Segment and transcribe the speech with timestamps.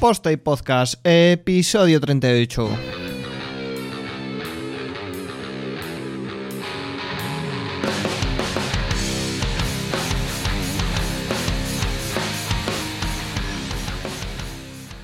[0.00, 2.68] Posta y Podcast, episodio 38.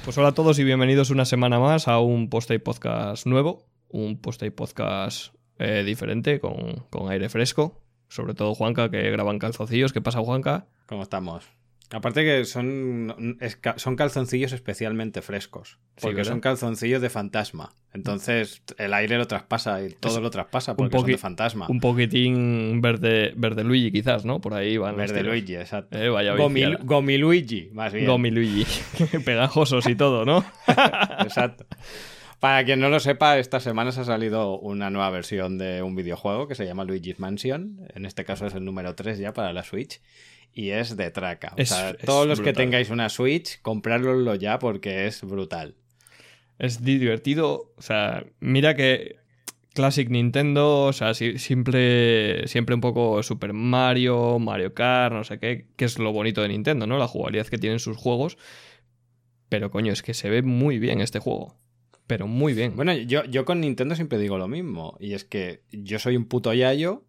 [0.04, 3.66] Pues hola a todos y bienvenidos una semana más a un Posta y Podcast nuevo,
[3.88, 7.80] un Posta y Podcast eh, diferente, con, con aire fresco.
[8.06, 9.92] Sobre todo Juanca, que graban calzoncillos.
[9.92, 10.66] ¿Qué pasa, Juanca?
[10.86, 11.63] ¿Cómo estamos?
[11.94, 13.38] Aparte que son,
[13.76, 15.78] son calzoncillos especialmente frescos.
[16.00, 17.72] Porque son calzoncillos de fantasma.
[17.92, 21.66] Entonces el aire lo traspasa y todo Es lo traspasa un porque son de fantasma.
[21.68, 24.40] Un poquitín verde, verde Luigi, quizás, ¿no?
[24.40, 25.22] Por ahí van Verde.
[25.22, 25.96] Luigi, exacto.
[25.96, 26.34] Eh, vaya.
[26.34, 28.06] Gomiluigi, más bien.
[28.06, 28.66] Gomi Luigi.
[29.24, 30.44] Pegajosos y todo, ¿no?
[31.20, 31.64] Exacto.
[32.40, 36.48] Para quien no lo sepa, estas semanas ha salido una nueva versión de un videojuego
[36.48, 37.86] que se llama Luigi's Mansion.
[37.94, 40.02] En este caso es el número 3 ya para la Switch.
[40.54, 41.52] Y es de traca.
[41.56, 45.74] O Es- sea, es todos los que tengáis una Switch, comprároslo ya porque es brutal.
[46.58, 47.72] Es di- divertido.
[47.76, 49.16] O sea, mira que
[49.74, 55.40] Classic Nintendo, o sea, si- siempre, siempre un poco Super Mario, Mario Kart, no sé
[55.40, 56.96] qué, que es lo bonito de Nintendo, ¿no?
[56.98, 58.38] La jugabilidad que tienen sus juegos.
[59.48, 61.56] Pero coño, es que se ve muy bien este juego.
[62.06, 62.76] Pero muy bien.
[62.76, 64.96] Bueno, yo, yo con Nintendo siempre digo lo mismo.
[65.00, 67.04] Y es que yo soy un puto yayo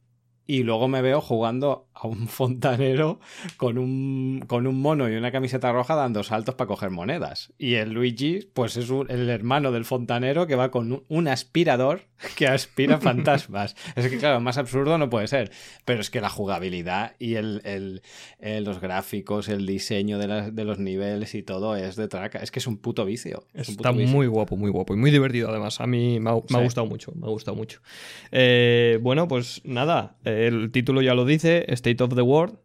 [0.48, 3.20] y luego me veo jugando a un fontanero
[3.58, 7.54] con un, con un mono y una camiseta roja dando saltos para coger monedas.
[7.58, 12.02] Y el Luigi, pues es el hermano del fontanero que va con un aspirador
[12.38, 13.76] que aspira fantasmas.
[13.96, 15.52] es que, claro, más absurdo no puede ser.
[15.84, 18.02] Pero es que la jugabilidad y el, el-
[18.40, 22.40] eh, los gráficos, el diseño de, las- de los niveles y todo es de traca.
[22.40, 23.44] Es que es un puto vicio.
[23.54, 24.16] Es Está puto vicio.
[24.16, 25.82] muy guapo, muy guapo y muy divertido además.
[25.82, 26.64] A mí me ha, me ha Sí.
[26.64, 27.82] gustado mucho, me ha gustado mucho.
[28.32, 32.58] Eh, bueno, pues nada, el título ya lo dice, State of the World,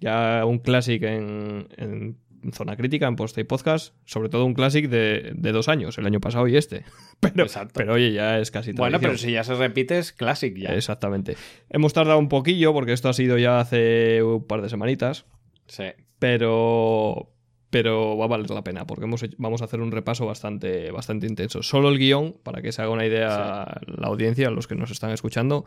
[0.00, 2.16] ya un clásico en, en
[2.52, 6.06] zona crítica, en post y podcast, sobre todo un clásico de, de dos años, el
[6.06, 6.84] año pasado y este.
[7.20, 7.72] Pero, Exacto.
[7.74, 9.28] pero oye, ya es casi Bueno, pero tradición.
[9.30, 10.74] si ya se repite es Classic ya.
[10.74, 11.36] Exactamente.
[11.68, 15.26] Hemos tardado un poquillo porque esto ha sido ya hace un par de semanitas,
[15.66, 15.84] Sí.
[16.18, 17.32] pero
[17.70, 20.90] pero va a valer la pena porque hemos hecho- vamos a hacer un repaso bastante,
[20.90, 21.62] bastante intenso.
[21.62, 25.10] Solo el guion, para que se haga una idea la audiencia, los que nos están
[25.10, 25.66] escuchando,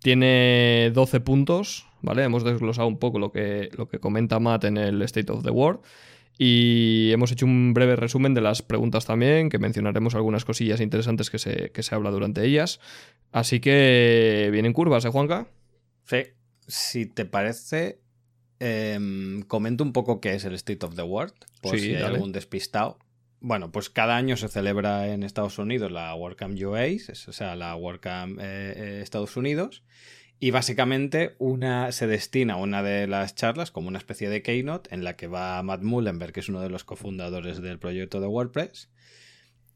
[0.00, 2.24] tiene 12 puntos, ¿vale?
[2.24, 5.50] Hemos desglosado un poco lo que, lo que comenta Matt en el State of the
[5.50, 5.80] World
[6.38, 11.30] y hemos hecho un breve resumen de las preguntas también, que mencionaremos algunas cosillas interesantes
[11.30, 12.80] que se, que se habla durante ellas.
[13.32, 15.48] Así que vienen curvas, ¿eh, Juanca?
[16.04, 16.34] Fe,
[16.66, 18.00] si te parece,
[18.58, 22.02] em, comento un poco qué es el State of the World, por Sí, si hay
[22.02, 22.14] dale.
[22.16, 22.98] algún despistado.
[23.40, 27.54] Bueno, pues cada año se celebra en Estados Unidos la WordCamp UA, es- o sea,
[27.54, 28.42] la WordCamp eh,
[28.76, 29.82] eh, Estados Unidos,
[30.38, 34.94] y básicamente una se destina a una de las charlas como una especie de keynote
[34.94, 38.26] en la que va Matt Mullenberg, que es uno de los cofundadores del proyecto de
[38.26, 38.90] WordPress,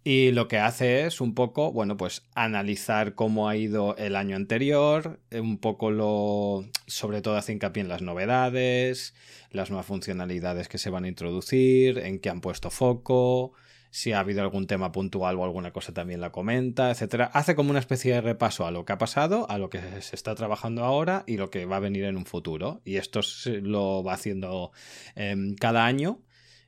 [0.03, 4.35] y lo que hace es un poco, bueno, pues analizar cómo ha ido el año
[4.35, 9.15] anterior, un poco lo, sobre todo hace hincapié en las novedades,
[9.51, 13.53] las nuevas funcionalidades que se van a introducir, en qué han puesto foco,
[13.91, 17.31] si ha habido algún tema puntual o alguna cosa también la comenta, etcétera.
[17.35, 20.15] Hace como una especie de repaso a lo que ha pasado, a lo que se
[20.15, 22.81] está trabajando ahora y lo que va a venir en un futuro.
[22.85, 23.21] Y esto
[23.63, 24.71] lo va haciendo
[25.17, 26.23] em, cada año.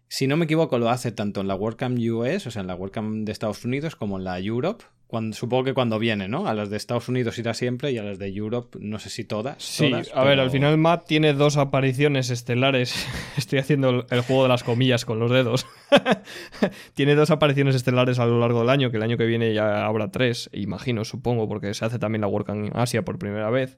[0.09, 2.75] Si no me equivoco, lo hace tanto en la WordCamp US, o sea, en la
[2.75, 4.85] WordCamp de Estados Unidos, como en la Europe.
[5.13, 6.47] Cuando, supongo que cuando viene, ¿no?
[6.47, 9.25] A las de Estados Unidos irá siempre y a las de Europe no sé si
[9.25, 9.63] todas.
[9.63, 13.07] Sí, todas, a ver, al final Matt tiene dos apariciones estelares.
[13.37, 15.67] Estoy haciendo el, juego de las comillas con los dedos.
[16.95, 19.85] tiene dos apariciones estelares a lo largo del año, que el año que viene ya
[19.85, 23.77] habrá tres, imagino, supongo, porque se hace también la WordCamp en Asia por primera vez.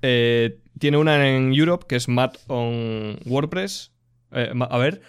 [0.00, 3.92] Eh, tiene una en Europe, que es Matt on WordPress.
[4.32, 5.02] Eh, a ver,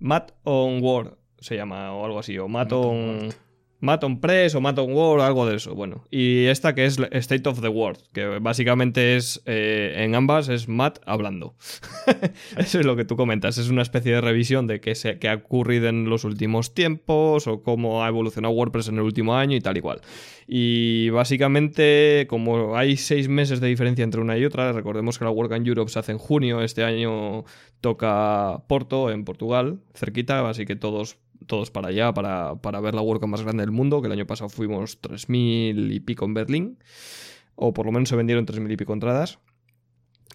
[0.00, 3.34] Matt on Word se llama, o algo así, o Matt, Matt on on...
[3.82, 3.92] Word.
[3.92, 5.74] Matt on Press o Matt on Word, algo de eso.
[5.74, 10.48] Bueno, y esta que es State of the World, que básicamente es eh, en ambas
[10.48, 11.54] es Matt hablando.
[12.56, 13.58] eso es lo que tú comentas.
[13.58, 17.46] Es una especie de revisión de qué, se, qué ha ocurrido en los últimos tiempos
[17.46, 20.00] o cómo ha evolucionado WordPress en el último año y tal y cual.
[20.46, 25.30] Y básicamente, como hay seis meses de diferencia entre una y otra, recordemos que la
[25.30, 27.44] WordCamp Europe se hace en junio, este año
[27.80, 33.02] toca Porto, en Portugal, cerquita, así que todos todos para allá para, para ver la
[33.02, 36.78] WordCamp más grande del mundo, que el año pasado fuimos 3.000 y pico en Berlín,
[37.54, 39.38] o por lo menos se vendieron 3.000 y pico entradas.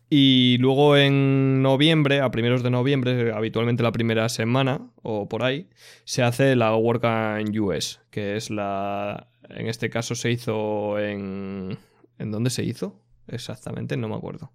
[0.10, 5.70] Y luego en noviembre, a primeros de noviembre, habitualmente la primera semana o por ahí,
[6.06, 9.28] se hace la WordCamp US, que es la...
[9.50, 11.78] En este caso se hizo en...
[12.20, 13.02] ¿En dónde se hizo?
[13.28, 14.52] Exactamente, no me acuerdo.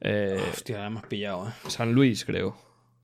[0.00, 1.52] Eh, Hostia, la hemos pillado, ¿eh?
[1.68, 2.56] San Luis, creo.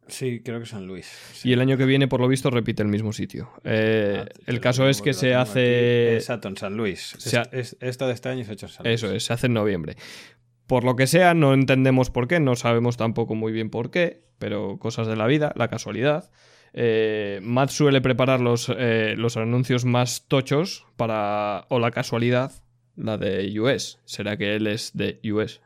[0.09, 1.09] Sí, creo que San Luis.
[1.45, 3.51] Y el año que viene, por lo visto, repite el mismo sitio.
[3.65, 6.15] Eh, Ah, el caso es que se hace...
[6.17, 7.15] Exacto, en San Luis.
[7.19, 8.95] se ha- Es- es- esta de este año se ha hecho en San Luis.
[9.03, 9.97] Eso es, se hace en noviembre.
[10.67, 14.23] Por lo que sea, no entendemos por qué, no sabemos tampoco muy bien por qué,
[14.39, 16.31] pero cosas de la vida, la casualidad.
[16.73, 21.67] Eh, Matt suele preparar los, eh, los anuncios más tochos para.
[21.69, 22.51] o la casualidad,
[22.97, 24.01] la de US.
[24.07, 25.61] Será que él es de US.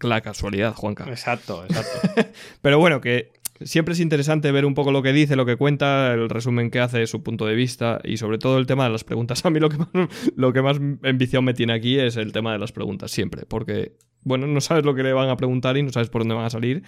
[0.00, 1.04] La casualidad, Juanca.
[1.08, 2.30] Exacto, exacto.
[2.62, 3.32] Pero bueno, que
[3.62, 6.80] siempre es interesante ver un poco lo que dice, lo que cuenta, el resumen que
[6.80, 9.44] hace, su punto de vista y sobre todo el tema de las preguntas.
[9.46, 9.88] A mí lo que más,
[10.36, 13.96] lo que más enviciado me tiene aquí es el tema de las preguntas, siempre, porque,
[14.22, 16.44] bueno, no sabes lo que le van a preguntar y no sabes por dónde van
[16.44, 16.82] a salir.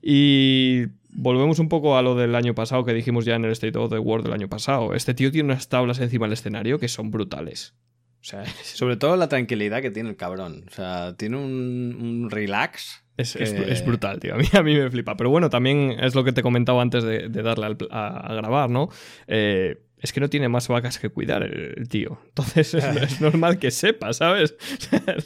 [0.00, 3.78] Y volvemos un poco a lo del año pasado que dijimos ya en el State
[3.78, 4.94] of the World del año pasado.
[4.94, 7.74] Este tío tiene unas tablas encima del escenario que son brutales.
[8.20, 10.64] O sea, Sobre todo la tranquilidad que tiene el cabrón.
[10.68, 13.04] O sea, tiene un, un relax.
[13.18, 14.34] Es- es- que- es brutal, tío.
[14.36, 15.16] A mí, a mí me flipa.
[15.16, 18.34] Pero bueno, también es lo que te comentaba antes de, de darle al a, a
[18.34, 18.88] grabar, ¿no?
[19.26, 22.20] Eh, es que no tiene más vacas que cuidar el, el tío.
[22.28, 24.54] Entonces es, es normal que sepa, ¿sabes?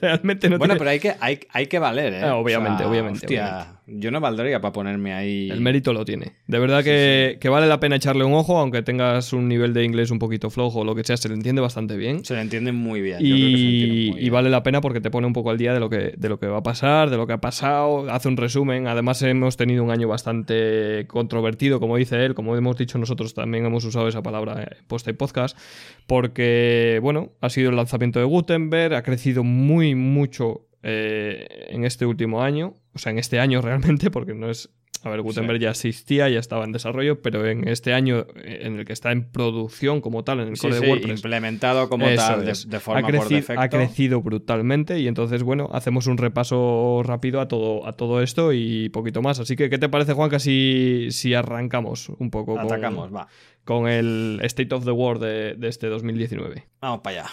[0.00, 0.78] Realmente no bueno, tiene...
[0.78, 2.22] pero hay que, hay, hay que valer, ¿eh?
[2.24, 5.50] Ah, obviamente, O sea, obviamente, hostia, Yo no valdría para ponerme ahí.
[5.50, 6.32] El mérito lo tiene.
[6.46, 9.74] De verdad Sí, que, que vale la pena echarle un ojo, aunque tengas un nivel
[9.74, 12.24] de inglés un poquito flojo o lo que sea, se le entiende bastante bien.
[12.24, 13.18] Se le entiende muy bien.
[13.18, 14.32] Yo creo que se entiende Y, y bien.
[14.32, 16.38] vale la pena porque te pone un poco al día de lo, que, de lo
[16.38, 18.86] que va a pasar, de lo que ha pasado, hace un resumen.
[18.86, 23.66] Además, hemos tenido un año bastante controvertido, como dice él, como hemos dicho nosotros también
[23.66, 25.58] hemos usado esa palabra en post y podcast,
[26.06, 32.06] porque, bueno, ha sido el lanzamiento de Gutenberg, ha crecido muy, mucho eh, en este
[32.06, 34.70] último año, o sea, en este año realmente, porque no es.
[35.04, 38.78] A ver, Gutenberg ya existía, ya estaba en desarrollo, pero en este año eh, en
[38.78, 41.88] el que está en producción como tal, en el Sí, core sí, de WordPress, implementado
[41.88, 43.60] como tal, de, forma ha, por defecto.
[43.60, 48.52] ha crecido brutalmente y entonces, bueno, hacemos un repaso rápido a todo, a todo esto
[48.52, 49.40] y poquito más.
[49.40, 53.26] Así que, ¿qué te parece, Juanca, si, si arrancamos un poco con, Atacamos, va.
[53.64, 56.68] con el State of the World de, de este 2019?
[56.80, 57.30] Vamos para allá.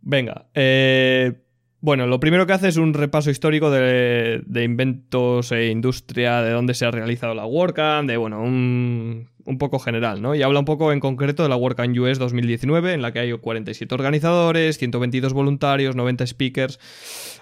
[0.00, 1.34] Venga, eh,
[1.80, 6.74] bueno, lo primero que hace es un repaso histórico de, inventos e industria, de dónde
[6.74, 10.34] se ha realizado la WordCamp, de, bueno, un, un poco general, ¿no?
[10.34, 13.32] Y habla un poco en concreto de la WordCamp US 2019, en la que hay
[13.32, 16.78] 47 organizadores, 122 voluntarios, 90 speakers.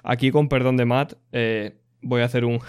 [0.05, 2.61] Aquí, con perdón de Matt, eh, voy a hacer un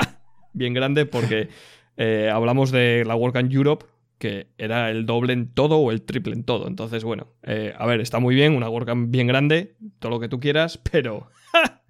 [0.52, 1.48] bien grande porque
[1.96, 3.86] eh, hablamos de la WordCamp Europe,
[4.24, 6.66] que era el doble en todo o el triple en todo.
[6.66, 10.28] Entonces, bueno, eh, a ver, está muy bien, una WordCamp bien grande, todo lo que
[10.30, 11.28] tú quieras, pero...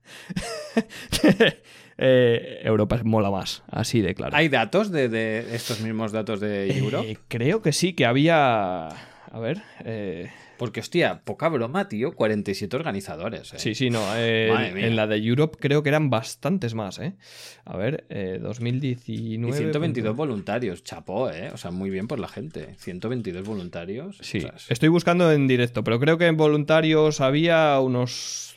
[1.99, 4.37] eh, Europa mola más, así de claro.
[4.37, 7.19] ¿Hay datos de, de estos mismos datos de Eh, Europe?
[7.29, 8.89] creo que sí, que había...
[8.89, 9.63] A ver...
[9.85, 12.13] eh, Porque, hostia, poca broma, tío.
[12.13, 13.55] 47 organizadores.
[13.55, 13.59] ¿eh?
[13.59, 14.01] Sí, sí, no.
[14.17, 17.17] eh, en la de Europe creo que eran bastantes más, ¿eh?
[17.65, 19.57] A ver, eh, 2019...
[19.57, 21.51] Y 122 voluntarios, chapó, ¿eh?
[21.53, 22.75] O sea, muy bien por la gente.
[22.79, 24.19] 122 voluntarios.
[24.21, 24.67] Sí, ostras.
[24.69, 28.55] estoy buscando en directo, pero creo que en voluntarios había unos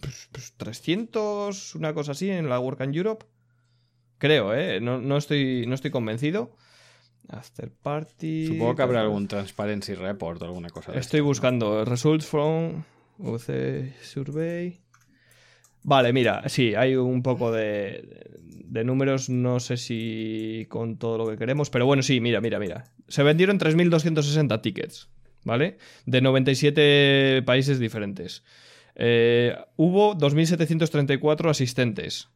[0.00, 3.26] pues, 300, una cosa así, en la Work in Europe.
[4.18, 4.80] Creo, ¿eh?
[4.80, 6.56] No, no estoy, no estoy convencido.
[7.28, 8.46] After Party...
[8.46, 11.28] Supongo que habrá algún Transparency Report o alguna cosa de Estoy esto, ¿no?
[11.28, 12.84] buscando results from
[13.18, 14.80] UC Survey.
[15.82, 21.28] Vale, mira, sí, hay un poco de, de números, no sé si con todo lo
[21.28, 22.84] que queremos, pero bueno, sí, mira, mira, mira.
[23.08, 25.08] Se vendieron 3.260 tickets,
[25.44, 25.78] ¿vale?
[26.04, 28.42] De 97 países diferentes.
[28.96, 32.30] Eh, hubo 2.734 asistentes,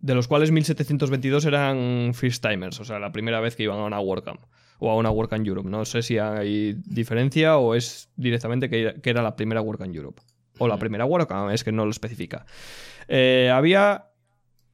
[0.00, 3.84] de los cuales 1.722 eran first timers, o sea, la primera vez que iban a
[3.84, 4.40] una WordCamp
[4.78, 5.68] o a una WordCamp Europe.
[5.68, 10.22] No sé si hay diferencia o es directamente que, que era la primera WordCamp Europe.
[10.58, 12.46] O la primera WordCamp, es que no lo especifica.
[13.08, 14.06] Eh, había...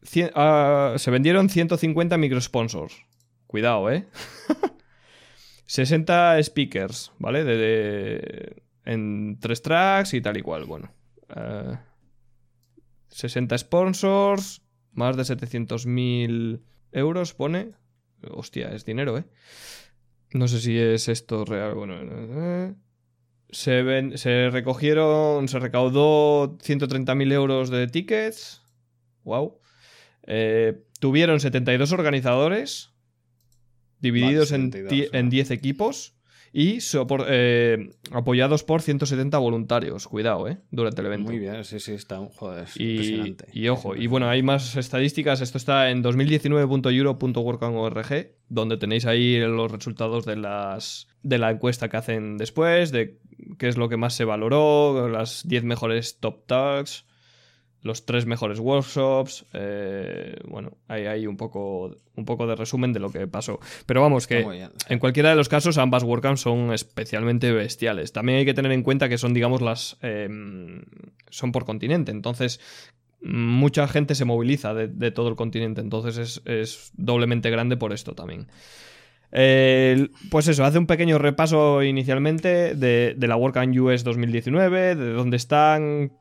[0.02, 2.94] cien- ah, se vendieron 150 microsponsors.
[3.46, 4.06] Cuidado, ¿eh?
[5.66, 7.44] 60 speakers, ¿vale?
[7.44, 10.64] De, de- en tres tracks y tal y cual.
[10.66, 10.90] Bueno.
[11.34, 11.76] Eh,
[13.08, 14.60] 60 sponsors,
[14.94, 16.60] más de 700.000
[16.92, 17.72] euros, pone.
[18.30, 19.24] Hostia, es dinero, ¿eh?
[20.32, 21.74] No sé si es esto real.
[21.74, 22.74] Bueno, eh,
[23.50, 28.62] se, ven- se recogieron, se recaudó 130.000 euros de tickets.
[29.24, 29.58] Wow.
[31.00, 32.90] tuvieron 72 organizadores,
[34.00, 35.30] divididos en, 72, ti- en ¿no?
[35.30, 36.13] 10 equipos
[36.56, 40.06] y sopor- eh, apoyados por 170 voluntarios.
[40.06, 40.58] Cuidado, ¿eh?
[40.70, 41.30] Durante el evento.
[41.32, 42.62] Muy bien, sí, sí, está un joder.
[42.64, 43.46] es Y, impresionante.
[43.52, 45.40] y ojo, y bueno, hay más estadísticas.
[45.40, 51.96] Esto está en 2019.euro.work.org, donde tenéis ahí los resultados de las de la encuesta que
[51.96, 53.18] hacen después, de
[53.58, 57.06] qué es lo que más se valoró, las 10 mejores top tags.
[57.84, 59.44] Los tres mejores workshops.
[59.52, 63.60] eh, bueno, hay, hay un, poco, un poco de resumen de lo que pasó.
[63.86, 68.12] Pero vamos, que en cualquiera de los casos ambas WordCamps son especialmente bestiales.
[68.12, 69.98] También hay que tener en cuenta que son, digamos, las...
[70.02, 70.28] eh,
[71.28, 72.10] son por continente.
[72.10, 72.58] Entonces,
[73.20, 75.82] mucha gente se moviliza de, de todo el continente.
[75.82, 78.48] Entonces es, es doblemente grande por esto también.
[79.36, 85.12] Eh, pues eso, hace un pequeño repaso inicialmente de, de la WordCamp US 2019, de
[85.12, 86.12] dónde están,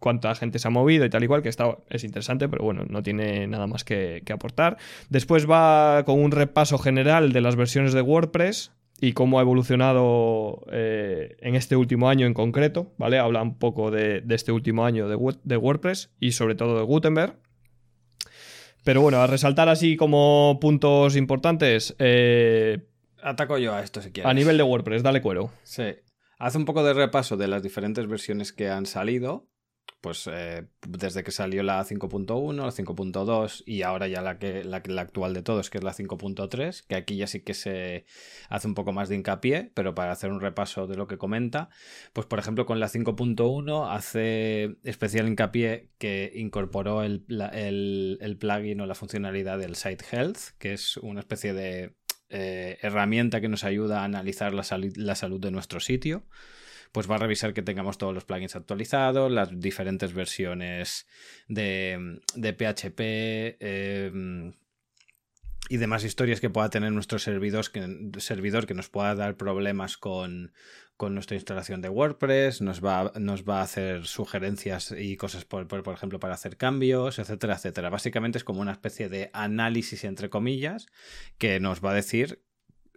[0.00, 2.84] cuánta gente se ha movido y tal y cual, que está, es interesante, pero bueno,
[2.88, 4.76] no tiene nada más que, que aportar.
[5.08, 10.64] Después va con un repaso general de las versiones de WordPress y cómo ha evolucionado
[10.72, 13.18] eh, en este último año en concreto, ¿vale?
[13.18, 17.36] Habla un poco de, de este último año de WordPress y sobre todo de Gutenberg.
[18.84, 22.86] Pero bueno, a resaltar así como puntos importantes, eh,
[23.22, 24.30] Ataco yo a esto si quieres.
[24.30, 25.50] a nivel de WordPress, dale cuero.
[25.62, 25.94] Sí.
[26.38, 29.49] Hace un poco de repaso de las diferentes versiones que han salido.
[30.00, 34.78] Pues eh, desde que salió la 5.1, la 5.2 y ahora ya la, que, la,
[34.78, 38.06] actual de todos, que es la 5.3, que aquí ya sí que se
[38.48, 41.68] hace un poco más de hincapié, pero para hacer un repaso de lo que comenta,
[42.14, 48.80] pues por ejemplo con la 5.1 hace especial hincapié que incorporó el, el- el plugin
[48.80, 51.94] o la funcionalidad del Site Health, que es una especie de
[52.30, 54.64] eh, herramienta que nos ayuda a analizar la,
[54.96, 56.24] la salud de nuestro sitio.
[56.92, 61.06] Pues va a revisar que tengamos todos los plugins actualizados, las diferentes versiones
[61.48, 64.52] de, de PHP eh,
[65.68, 69.96] y demás historias que pueda tener nuestro servidor que, servidor que nos pueda dar problemas
[69.96, 70.52] con,
[70.96, 75.66] con nuestra instalación de WordPress, nos va, nos va a hacer sugerencias y cosas, por,
[75.66, 77.88] por ejemplo, para hacer cambios, etcétera, etcétera.
[77.88, 80.88] Básicamente es como una especie de análisis, entre comillas,
[81.38, 82.42] que nos va a decir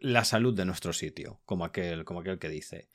[0.03, 2.89] la salud de nuestro sitio, como aquel, como aquel que dice.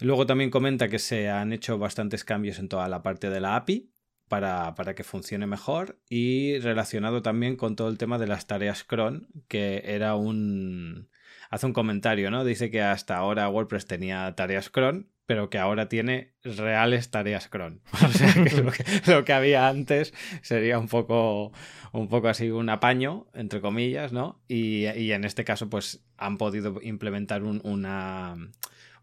[0.00, 3.56] Luego también comenta que se han hecho bastantes cambios en toda la parte de la
[3.56, 3.90] API
[4.28, 8.84] para, para que funcione mejor y relacionado también con todo el tema de las tareas
[8.84, 11.08] cron, que era un...
[11.50, 12.44] Hace un comentario, ¿no?
[12.44, 17.80] Dice que hasta ahora WordPress tenía tareas cron, pero que ahora tiene reales tareas cron.
[18.04, 20.12] O sea, que lo, que lo que había antes
[20.42, 21.52] sería un poco,
[21.92, 24.42] un poco así un apaño, entre comillas, ¿no?
[24.48, 28.34] Y, y en este caso, pues han podido implementar un, una,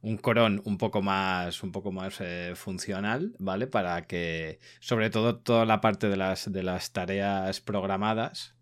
[0.01, 3.67] un cron un poco más, un poco más eh, funcional, ¿vale?
[3.67, 8.55] Para que, sobre todo, toda la parte de las, de las tareas programadas,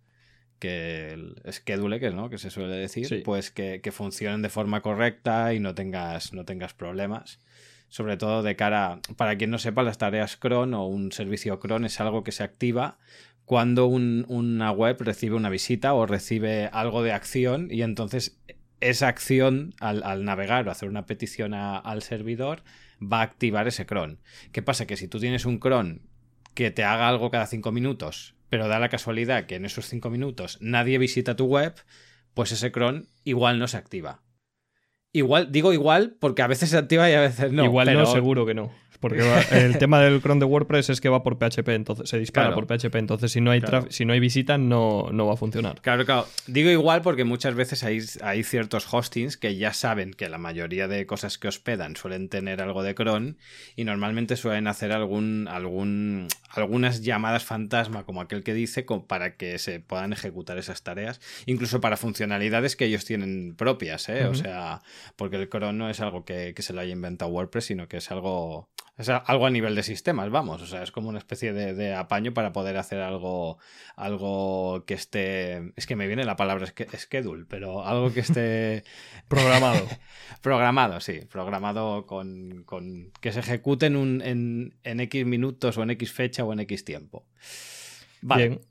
[0.60, 2.30] que el schedule, que, ¿no?
[2.32, 3.18] que se suele decir, Sí.
[3.24, 7.40] pues que, que funcionen de forma correcta y no tengas, no tengas problemas.
[7.90, 11.86] Sobre todo de cara, para quien no sepa, las tareas cron o un servicio cron
[11.86, 12.98] es algo que se activa
[13.46, 18.38] cuando un- una web recibe una visita o recibe algo de acción y entonces
[18.82, 22.64] esa acción al, navegar o hacer una petición al servidor
[23.02, 24.20] va a activar ese cron.
[24.52, 24.86] ¿Qué pasa?
[24.86, 26.02] Que si tú tienes un cron
[26.54, 30.10] que te haga algo cada cinco minutos, pero da la casualidad que en esos cinco
[30.10, 31.74] minutos nadie visita tu web,
[32.34, 34.22] pues ese cron igual no se activa.
[35.14, 37.64] Igual, digo igual porque a veces se activa y a veces no.
[37.64, 38.72] Igual pero- no, seguro que no.
[39.00, 42.18] Porque va- el tema del cron de WordPress es que va por PHP, entonces se
[42.18, 42.56] dispara Claro.
[42.56, 43.86] por PHP, entonces si no hay Claro.
[43.92, 45.80] si no hay visita no, no va a funcionar.
[45.82, 46.26] Claro, claro.
[46.48, 50.88] Digo igual porque muchas veces hay, hay ciertos hostings que ya saben que la mayoría
[50.88, 53.38] de cosas que hospedan suelen tener algo de cron
[53.76, 59.60] y normalmente suelen hacer algún, algún, algunas llamadas fantasma, como aquel que dice, para que
[59.60, 64.26] se puedan ejecutar esas tareas, incluso para funcionalidades que ellos tienen propias, ¿eh?
[64.26, 64.82] O sea,
[65.16, 67.98] porque el cron no es algo que, que se lo haya inventado WordPress, sino que
[67.98, 70.62] es algo, es algo a nivel de sistemas, vamos.
[70.62, 73.58] O sea, es como una especie de, de apaño para poder hacer algo,
[73.96, 75.72] algo que esté.
[75.76, 78.84] Es que me viene la palabra sch- schedule, pero algo que esté
[79.28, 79.86] Programado.
[80.42, 81.20] programado, sí.
[81.30, 82.64] Programado con.
[82.66, 86.54] con- que se ejecute en, un, en, en X minutos o en X fecha o
[86.54, 87.26] en X tiempo.
[88.22, 88.50] Vale.
[88.50, 88.62] Bien.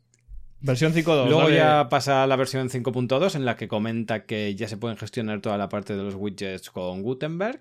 [0.61, 1.27] Versión 5.2.
[1.27, 1.57] Luego dale.
[1.57, 5.41] ya pasa a la versión 5.2 en la que comenta que ya se pueden gestionar
[5.41, 7.61] toda la parte de los widgets con Gutenberg.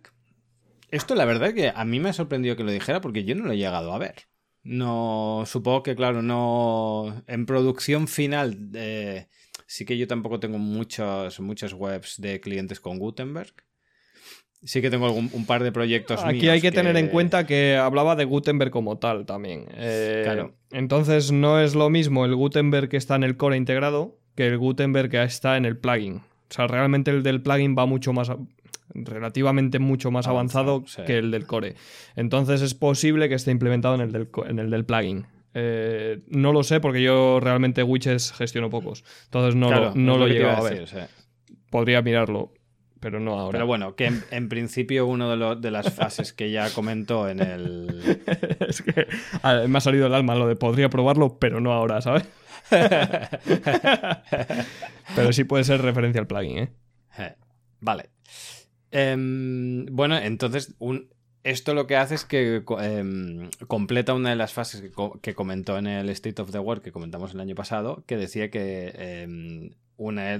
[0.91, 3.45] Esto la verdad que a mí me ha sorprendido que lo dijera porque yo no
[3.45, 4.27] lo he llegado a ver.
[4.63, 9.27] No, supongo que claro, no en producción final eh,
[9.67, 13.53] sí que yo tampoco tengo muchos, muchas webs de clientes con Gutenberg.
[14.63, 16.23] Sí que tengo algún, un par de proyectos.
[16.23, 19.65] Aquí míos hay que, tener en cuenta que hablaba de Gutenberg como tal también.
[19.75, 20.55] Eh, Claro.
[20.71, 24.57] Entonces no es lo mismo el Gutenberg que está en el core integrado que el
[24.57, 26.15] Gutenberg que está en el plugin.
[26.17, 28.31] O sea, realmente el del plugin va mucho más,
[28.93, 31.03] relativamente mucho más Avanzado, avanzado, sí.
[31.05, 31.75] que el del core.
[32.15, 35.27] Entonces es posible que esté implementado en el del, en el del plugin.
[35.53, 39.03] Eh, no lo sé porque yo realmente widgets gestiono pocos.
[39.25, 40.81] Entonces no Claro, lo, no lo a ver.
[40.81, 41.07] decir,
[41.69, 42.51] Podría mirarlo.
[43.05, 43.51] Pero no ahora.
[43.51, 48.19] Pero bueno, que en, principio uno de, de, las fases que ya comentó en el...
[48.67, 49.05] es que
[49.67, 52.23] me ha salido el alma lo de podría probarlo, pero no ahora, ¿sabes?
[55.15, 56.71] pero sí puede ser referencia al plugin, ¿eh?
[57.19, 57.35] eh
[57.79, 58.09] vale.
[58.89, 61.07] Em, bueno, entonces un,
[61.43, 64.83] esto lo que hace es que em, completa una de las fases
[65.21, 68.49] que, comentó en el State of the World que comentamos el año pasado, que decía
[68.49, 70.39] que em, una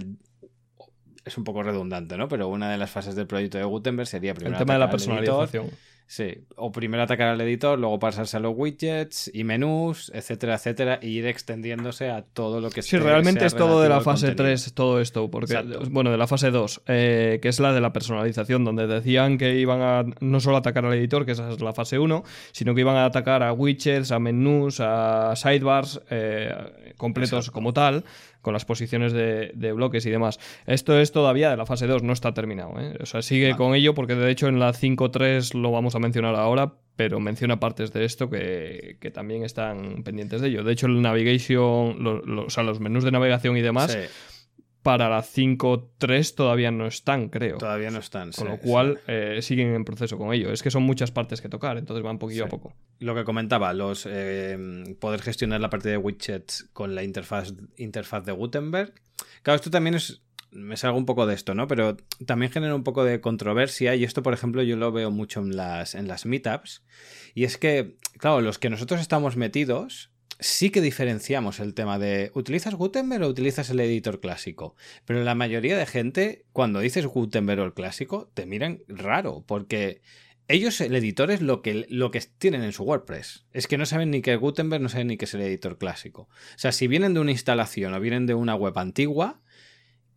[1.26, 2.28] es un poco redundante, ¿no?
[2.28, 4.90] Pero una de las fases del proyecto de Gutenberg sería primero el tema de la
[4.90, 5.72] personalización.
[6.08, 11.00] Sí, o primero atacar al editor, luego pasarse a los widgets y menús, etcétera, etcétera,
[11.02, 14.74] y ir extendiéndose a todo lo que Sí, realmente es todo de la fase 3,
[14.76, 18.64] todo esto, porque, bueno, de la fase 2, eh, que es la de la personalización,
[18.64, 21.98] donde decían que iban a no solo atacar al editor, que esa es la fase
[21.98, 27.74] 1, sino que iban a atacar a widgets, a menús, a sidebars eh, completos como
[27.74, 28.04] tal,
[28.46, 30.40] con las posiciones de, bloques y demás.
[30.68, 32.80] Esto es todavía de la fase 2, no está terminado.
[32.80, 32.96] ¿eh?
[33.02, 36.36] O sea, sigue con ello porque de hecho en la 5.3 lo vamos a mencionar
[36.36, 40.64] ahora, pero menciona partes de esto que, también están pendientes de ello.
[40.64, 42.06] De hecho, el navigation,
[42.38, 43.98] o sea, los menús de navegación y demás
[44.86, 47.58] para la 5.3 todavía no están, creo.
[47.58, 48.32] Todavía no están.
[48.34, 50.52] Con lo cual eh, siguen en proceso con ello.
[50.52, 52.76] Es que son muchas partes que tocar, entonces van poquillo a poco.
[53.00, 58.26] Lo que comentaba, los eh, poder gestionar la parte de widgets con la interfaz, interfaz
[58.26, 58.94] de Gutenberg.
[59.42, 60.22] Claro, esto también es.
[60.52, 61.68] Me salgo un poco de esto, ¿no?
[61.68, 63.96] Pero también genera un poco de controversia.
[63.96, 66.86] Y esto, por ejemplo, yo lo veo mucho en las, en las meetups.
[67.34, 72.32] Y es que, claro, los que nosotros estamos metidos sí que diferenciamos el tema de
[72.34, 74.76] ¿utilizas Gutenberg o utilizas el editor clásico?
[75.06, 80.02] Pero la mayoría de gente, cuando dices Gutenberg o el clásico, te miran raro, porque
[80.48, 83.46] ellos, el editor es lo que, lo que tienen en su WordPress.
[83.52, 85.78] Es que no saben ni qué es Gutenberg, no saben ni qué es el editor
[85.78, 86.24] clásico.
[86.24, 89.42] O sea, si vienen de una instalación o vienen de una web antigua,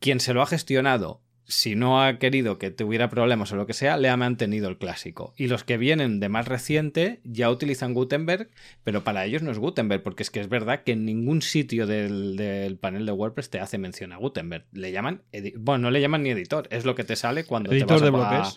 [0.00, 3.72] quien se lo ha gestionado si no ha querido que tuviera problemas o lo que
[3.72, 5.32] sea, le ha mantenido el clásico.
[5.36, 8.50] Y los que vienen de más reciente ya utilizan Gutenberg,
[8.84, 11.86] pero para ellos no es Gutenberg, porque es que es verdad que en ningún sitio
[11.86, 14.66] del, panel de WordPress te hace mención a Gutenberg.
[14.72, 15.22] Le llaman,
[15.56, 18.02] bueno, no le llaman ni editor, es lo que te sale cuando editor te vas
[18.02, 18.10] de a...
[18.10, 18.56] bloques.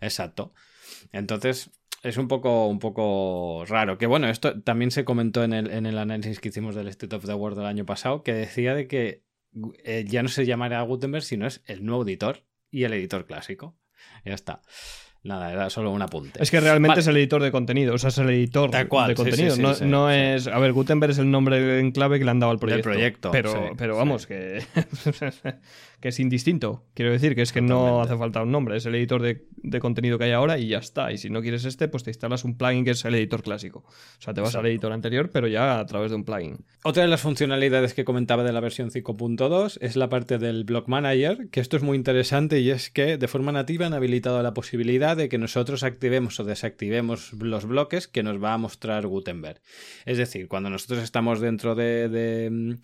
[0.00, 0.52] Exacto.
[1.12, 1.70] Entonces,
[2.02, 3.98] es un poco, un poco raro.
[3.98, 7.14] Que bueno, esto también se comentó en el, en el análisis que hicimos del State
[7.14, 9.22] of the World del año pasado, que decía de que
[9.84, 13.76] eh, ya no se llamará Gutenberg, sino es el nuevo editor y el editor clásico.
[14.24, 14.62] Ya está.
[15.24, 16.42] Nada, era solo un apunte.
[16.42, 19.56] Es que realmente es el editor de contenido, o sea, es el editor de contenido.
[19.84, 20.48] no, es.
[20.48, 22.82] A ver, Gutenberg es el nombre en clave que le han dado al proyecto.
[22.82, 24.64] proyecto pero, pero vamos, que.
[26.02, 26.84] que es indistinto.
[26.94, 30.18] Quiero decir que es que no hace falta un nombre, es el editor de, contenido
[30.18, 31.12] que hay ahora y ya está.
[31.12, 33.84] Y si no quieres este, pues te instalas un plugin que es el editor clásico.
[33.86, 36.64] O sea, te vas al editor anterior, pero ya a través de un plugin.
[36.82, 40.88] Otra de las funcionalidades que comentaba de la versión 5.2 es la parte del Block
[40.88, 44.52] Manager, que esto es muy interesante y es que de forma nativa han habilitado la
[44.52, 49.60] posibilidad de que nosotros activemos o desactivemos los bloques que nos va a mostrar Gutenberg.
[50.04, 52.78] Es decir, cuando nosotros estamos dentro de de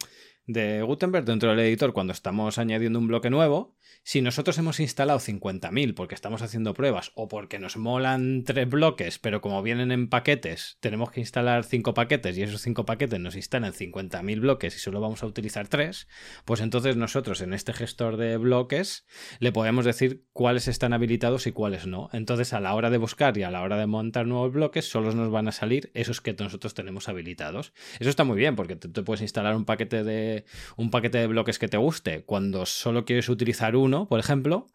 [0.48, 5.94] Gutenberg dentro del editor cuando estamos añadiendo un bloque nuevo, si nosotros hemos instalado 50.000
[5.94, 10.78] porque estamos haciendo pruebas o porque nos molan tres bloques, pero como vienen en paquetes,
[10.80, 15.02] tenemos que instalar cinco paquetes y esos cinco paquetes nos instalan 50.000 bloques y solo
[15.02, 16.08] vamos a utilizar tres,
[16.46, 19.04] pues entonces nosotros en este gestor de bloques
[19.40, 22.08] le podemos decir cuáles están habilitados y cuáles no.
[22.14, 25.12] Entonces a la hora de buscar y a la hora de montar nuevos bloques, solo
[25.12, 27.74] nos van a salir esos que nosotros tenemos habilitados.
[28.00, 30.37] Eso está muy bien porque te puedes instalar un paquete de
[30.76, 34.66] un paquete de bloques que te guste cuando solo quieres utilizar uno, por ejemplo,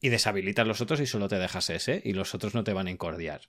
[0.00, 2.86] y deshabilitas los otros y solo te dejas ese y los otros no te van
[2.86, 3.42] a incordiar.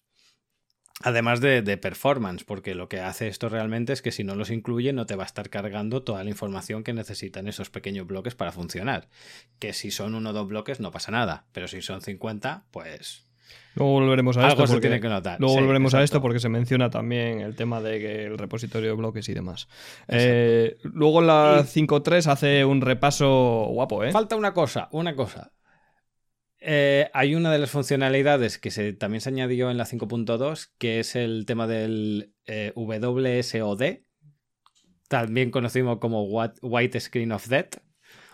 [1.02, 4.94] Además de, performance, porque lo que hace esto realmente es que si no los incluye
[4.94, 8.54] no te va a estar cargando toda la información que necesitan esos pequeños bloques para
[8.54, 9.10] funcionar.
[9.60, 13.26] Que si son uno o dos bloques no pasa nada, pero si son 50, pues
[13.76, 14.66] Luego volveremos a esto.
[14.66, 14.90] porque,
[15.40, 18.96] Luego volveremos a esto porque se menciona también el tema de que el repositorio de
[18.96, 19.68] bloques y demás.
[20.08, 24.12] Eh, luego la 5.3 hace un repaso guapo, ¿eh?
[24.12, 25.52] Falta una cosa, una cosa.
[26.60, 31.00] Eh, hay una de las funcionalidades que se, también se añadió en la 5.2, que
[31.00, 34.00] es el tema del eh, WSOD,
[35.10, 37.78] también conocido como White Screen of Death,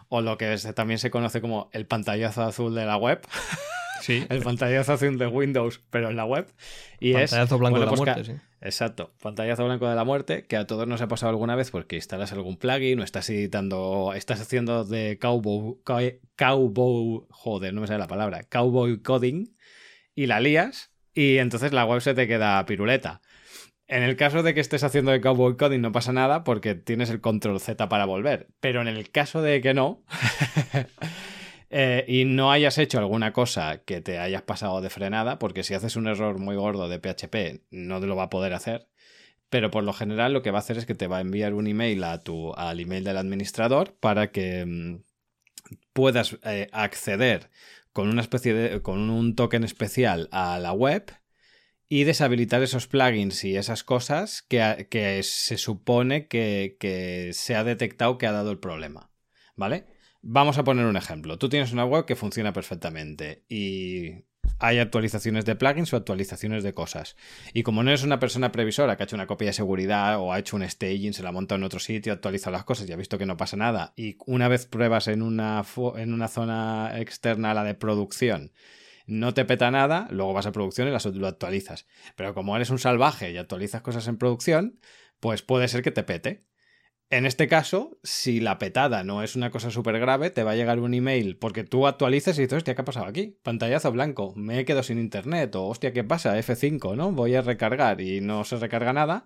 [0.07, 3.21] o lo que también se conoce como el pantallazo azul de la web.
[4.01, 4.25] Sí.
[4.29, 6.47] El pantallazo azul de Windows, pero en la web.
[6.99, 8.33] Y pantallazo blanco de la pues muerte, sí.
[8.63, 11.95] Exacto, pantallazo blanco de la muerte, que a todos nos ha pasado alguna vez porque
[11.95, 15.77] instalas algún plugin o estás editando, estás haciendo de cowboy,
[16.35, 19.55] cowboy, joder, no me sale la palabra, cowboy coding,
[20.13, 23.21] y la lías, y entonces la web se te queda piruleta.
[23.87, 27.09] En el caso de que estés haciendo de cowboy coding no pasa nada porque tienes
[27.09, 30.03] el control Z para volver, pero en el caso de que no,
[31.73, 35.73] eh, y no hayas hecho alguna cosa que te hayas pasado de frenada, porque si
[35.73, 38.89] haces un error muy gordo de PHP, no te lo va a poder hacer.
[39.49, 41.53] Pero por lo general lo que va a hacer es que te va a enviar
[41.53, 45.03] un email a tu, al email del administrador para que mm,
[45.93, 47.49] puedas eh, acceder
[47.93, 48.81] con una especie de.
[48.81, 51.11] con un token especial a la web
[51.89, 57.63] y deshabilitar esos plugins y esas cosas que, que se supone que, que se ha
[57.63, 59.11] detectado que ha dado el problema.
[59.55, 59.85] ¿Vale?
[60.21, 61.37] Vamos a poner un ejemplo.
[61.37, 64.25] Tú tienes una web que funciona perfectamente y
[64.59, 67.15] hay actualizaciones de plugins o actualizaciones de cosas.
[67.53, 70.31] Y como no eres una persona previsora que ha hecho una copia de seguridad o
[70.31, 72.97] ha hecho un staging, se la monta en otro sitio, actualiza las cosas y ha
[72.97, 75.63] visto que no pasa nada, y una vez pruebas en una,
[75.95, 78.51] en una zona externa la de producción,
[79.07, 81.87] no te peta nada, luego vas a producción y lo actualizas.
[82.15, 84.79] Pero como eres un salvaje y actualizas cosas en producción,
[85.19, 86.45] pues puede ser que te pete.
[87.11, 90.55] En este caso, si la petada no es una cosa súper grave, te va a
[90.55, 93.37] llegar un email porque tú actualices y dices, hostia, ¿qué ha pasado aquí?
[93.43, 96.39] Pantallazo blanco, me he quedado sin internet, o hostia, ¿qué pasa?
[96.39, 97.11] F5, ¿no?
[97.11, 99.25] Voy a recargar y no se recarga nada.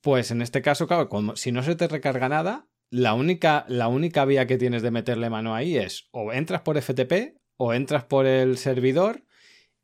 [0.00, 4.24] Pues en este caso, claro, si no se te recarga nada, la única, la única
[4.24, 8.26] vía que tienes de meterle mano ahí es o entras por FTP o entras por
[8.26, 9.24] el servidor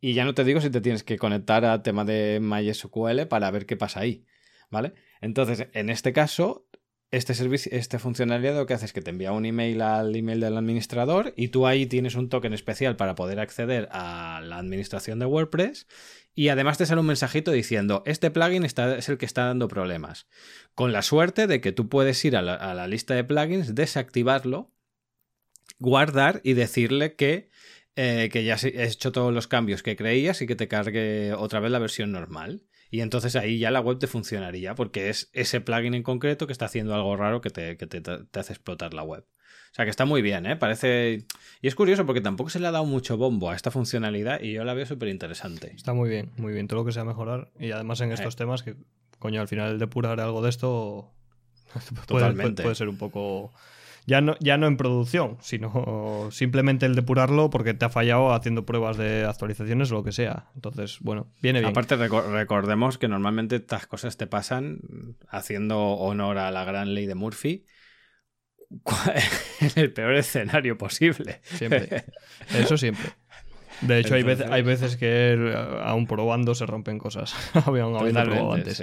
[0.00, 3.50] y ya no te digo si te tienes que conectar a tema de MySQL para
[3.50, 4.24] ver qué pasa ahí,
[4.70, 4.94] ¿vale?
[5.20, 6.68] Entonces, en este caso,
[7.10, 10.40] este servicio, esta funcionalidad lo que hace es que te envía un email al email
[10.40, 15.18] del administrador y tú ahí tienes un token especial para poder acceder a la administración
[15.18, 15.86] de WordPress
[16.34, 19.68] y además te sale un mensajito diciendo este plugin está, es el que está dando
[19.68, 20.26] problemas.
[20.74, 23.74] Con la suerte de que tú puedes ir a la, a la lista de plugins,
[23.74, 24.72] desactivarlo,
[25.78, 27.48] guardar y decirle que,
[27.94, 31.60] eh, que ya has hecho todos los cambios que creías y que te cargue otra
[31.60, 32.64] vez la versión normal.
[32.90, 36.52] Y entonces ahí ya la web te funcionaría, porque es ese plugin en concreto que
[36.52, 39.24] está haciendo algo raro que te, que te, te hace explotar la web.
[39.72, 40.56] O sea que está muy bien, ¿eh?
[40.56, 41.26] Parece.
[41.60, 44.52] Y es curioso porque tampoco se le ha dado mucho bombo a esta funcionalidad y
[44.52, 45.72] yo la veo súper interesante.
[45.76, 46.66] Está muy bien, muy bien.
[46.66, 47.50] Todo lo que sea mejorar.
[47.58, 48.76] Y además en estos temas que,
[49.18, 51.12] coño, al final depurar algo de esto.
[52.06, 52.62] Totalmente.
[52.62, 53.52] puede ser un poco
[54.06, 58.64] ya no, ya no en producción, sino simplemente el depurarlo porque te ha fallado haciendo
[58.64, 60.46] pruebas de actualizaciones o lo que sea.
[60.54, 61.70] Entonces, bueno, viene bien.
[61.70, 64.78] Aparte, recordemos que normalmente estas cosas te pasan
[65.28, 67.64] haciendo honor a la gran ley de Murphy
[69.60, 71.40] en el peor escenario posible.
[71.42, 72.04] Siempre.
[72.54, 73.10] Eso siempre.
[73.80, 77.34] De hecho, hay, veces, hay veces que aún probando se rompen cosas.
[77.66, 78.82] Habían probado antes.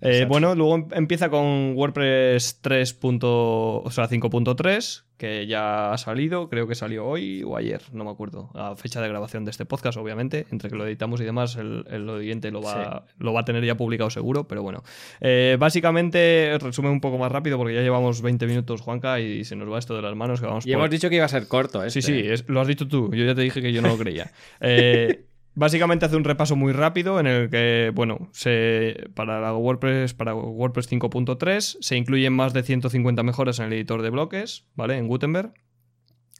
[0.00, 2.98] Eh, bueno, luego em, empieza con WordPress 3.
[3.02, 8.10] o sea, 5.3, que ya ha salido, creo que salió hoy o ayer, no me
[8.10, 11.56] acuerdo, a fecha de grabación de este podcast, obviamente, entre que lo editamos y demás,
[11.56, 14.82] el, el oyente lo va, lo va a tener ya publicado seguro, pero bueno.
[15.20, 19.56] Eh, básicamente, resumen un poco más rápido porque ya llevamos 20 minutos, Juanca, y se
[19.56, 20.40] nos va esto de las manos.
[20.40, 22.88] Que vamos y hemos dicho que iba a ser corto, Sí, sí, lo has dicho
[22.88, 24.30] tú, yo ya te dije que yo no lo creía.
[24.62, 30.14] Eh, Básicamente hace un repaso muy rápido en el que, bueno, se, para la WordPress,
[30.14, 34.96] para WordPress 5.3 se incluyen más de 150 mejoras en el editor de bloques, ¿vale?
[34.96, 35.52] En Gutenberg.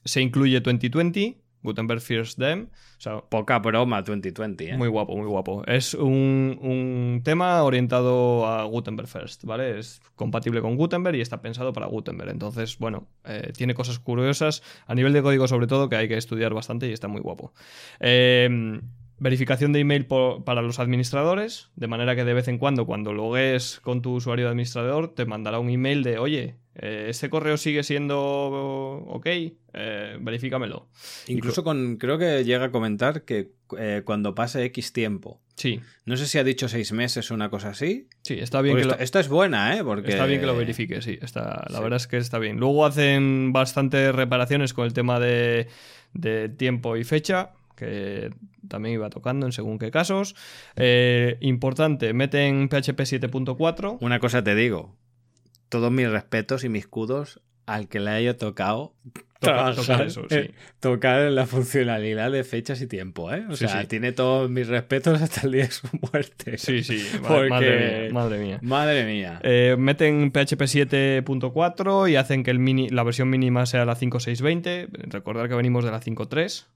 [0.04, 2.68] Se incluye 2020, Gutenberg First Dem.
[2.72, 4.76] O sea, Poca broma 2020, ¿eh?
[4.76, 5.64] Muy guapo, muy guapo.
[5.66, 9.78] Es un, tema orientado a Gutenberg First, ¿vale?
[9.78, 12.30] Es compatible con Gutenberg y está pensado para Gutenberg.
[12.30, 16.16] Entonces, bueno, eh, tiene cosas curiosas a nivel de código sobre todo que hay que
[16.16, 17.52] estudiar bastante y está muy guapo.
[17.98, 18.80] Eh,
[19.20, 23.78] verificación de email para los administradores, de manera que de vez en cuando, cuando logues
[23.82, 27.82] con tu usuario de administrador, te mandará un email de, oye, eh, ¿este correo sigue
[27.82, 29.26] siendo ok?
[29.26, 30.88] Eh, verifícamelo.
[31.26, 35.42] Incluso con, creo que llega a comentar que eh, cuando pase X tiempo.
[35.54, 35.80] Sí.
[36.06, 38.08] No sé si ha dicho seis meses o una cosa así.
[38.22, 38.98] Sí, está bien que lo...
[38.98, 39.84] Esta es buena, ¿eh?
[39.84, 40.12] Porque...
[40.12, 41.18] Está bien que lo verifique, sí.
[41.20, 41.66] Está...
[41.68, 42.58] La verdad es que está bien.
[42.58, 45.68] Luego hacen bastantes reparaciones con el tema de,
[46.14, 48.30] de tiempo y fecha que
[48.68, 50.36] también iba tocando en según qué casos.
[50.76, 53.96] Eh, importante, meten PHP 7.4.
[54.00, 54.96] Una cosa te digo,
[55.70, 58.94] todos mis respetos y mis cudos al que le haya tocado
[59.38, 60.50] tocar, eso, sí.
[60.80, 63.44] tocar la funcionalidad de fechas y tiempo, ¿eh?
[63.48, 66.58] O sea, tiene todos mis respetos hasta el día de su muerte.
[66.58, 68.12] Sí, sí, madre mía.
[68.12, 68.58] Madre mía.
[68.62, 69.40] Madre mía.
[69.42, 74.88] Eh, meten PHP 7.4 y hacen que el mini, la versión mínima sea la 5.620.
[75.10, 76.66] Recordar que venimos de la 5.3.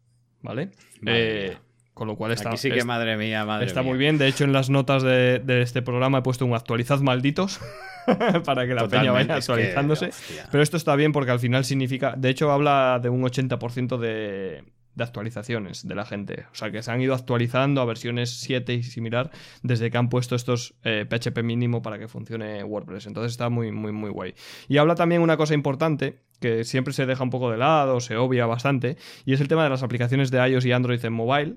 [0.45, 0.71] ¿vale?
[1.05, 1.57] Eh,
[1.95, 2.51] con lo cual está.
[2.51, 4.19] Aquí sí que madre mía, madre Está muy bien.
[4.19, 7.61] De hecho, en las notas de, este programa he puesto un actualizad malditos.
[8.45, 10.11] para que la peña vaya actualizándose.
[10.51, 12.15] Pero esto está bien porque al final significa.
[12.17, 14.63] De hecho, habla de un 80% de,
[14.95, 16.47] de actualizaciones de la gente.
[16.53, 19.31] O sea, que se han ido actualizando a versiones 7 y similar
[19.63, 23.07] desde que han puesto estos PHP eh, mínimo para que funcione WordPress.
[23.07, 24.35] Entonces está muy, muy, muy guay.
[24.69, 28.17] Y habla también una cosa importante que siempre se deja un poco de lado, se
[28.17, 31.57] obvia bastante, y es el tema de las aplicaciones de iOS y Android en mobile,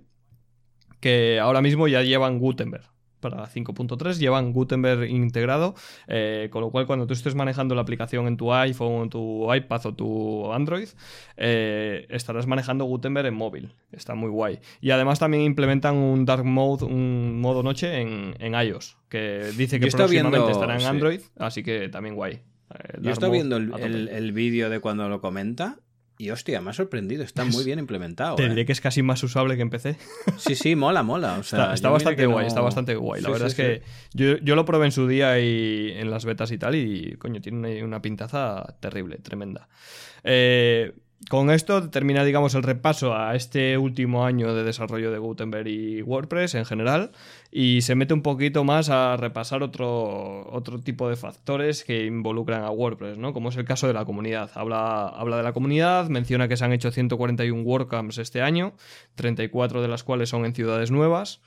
[1.00, 5.75] que ahora mismo ya llevan Gutenberg para 5.3 llevan Gutenberg integrado,
[6.08, 9.86] eh, con lo cual cuando tú estés manejando la aplicación en tu iPhone, tu iPad
[9.88, 10.88] o tu Android,
[11.38, 13.73] eh, estarás manejando Gutenberg en móvil.
[13.91, 14.60] Está muy guay.
[14.82, 19.88] Y además también implementan un Dark Mode, un modo noche en, iOS, que dice que
[19.88, 22.34] próximamente estará en Android, así que también guay.
[22.34, 25.77] Eh, Yo estoy viendo el, el vídeo de cuando lo comenta
[26.17, 28.36] y hostia, me ha sorprendido, está muy bien implementado.
[28.36, 28.65] Te diré ¿eh?
[28.65, 29.97] que es casi más usable que empecé.
[30.38, 31.39] Sí, sí, mola, mola.
[31.39, 33.21] está, bastante guay, está bastante guay.
[33.21, 33.82] La verdad es que
[34.13, 37.84] yo, lo probé en su día y en las betas y tal, y coño, tiene
[37.84, 39.67] una, pintaza terrible, tremenda.
[40.23, 40.93] Eh,
[41.30, 46.01] con esto termina, digamos, el repaso a este último año de desarrollo de Gutenberg y
[46.01, 47.12] WordPress en general
[47.51, 52.63] y se mete un poquito más a repasar otro, otro tipo de factores que involucran
[52.63, 53.34] a WordPress, ¿no?
[53.34, 54.51] Como es el caso de la comunidad.
[54.53, 58.73] Habla, habla de la comunidad, menciona que se han hecho 141 WordCamps este año,
[59.15, 61.41] 34 de las cuales son en ciudades nuevas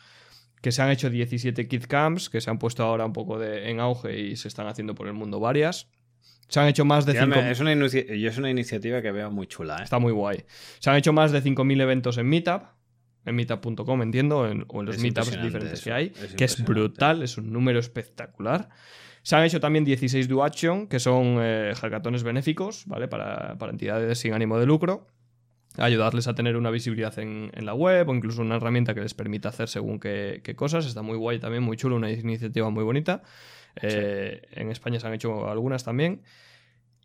[0.60, 3.80] que se han hecho 17 KidCamps, que se han puesto ahora un poco de, en
[3.80, 5.88] auge y se están haciendo por el mundo varias.
[6.50, 7.50] Se han hecho más de 5.000...
[7.50, 9.78] Es una, es una iniciativa que veo muy chula.
[9.78, 9.84] ¿eh?
[9.84, 10.44] Está muy guay.
[10.78, 12.64] Se han hecho más de 5.000 eventos en Meetup,
[13.24, 14.46] en meetup.com, entiendo, o
[14.80, 18.68] en los meetups diferentes que hay, que es brutal, es un número espectacular.
[19.22, 23.08] Se han hecho también 16 do action, que son eh, hackatones benéficos, ¿vale?
[23.08, 25.08] Para, entidades sin ánimo de lucro.
[25.76, 29.50] Ayudarles a tener una visibilidad en, la web o incluso una herramienta que les permita
[29.50, 30.86] hacer según qué, cosas.
[30.86, 33.22] Está muy guay también, muy chulo, una iniciativa muy bonita.
[33.82, 36.22] Eh, en España se han hecho algunas también.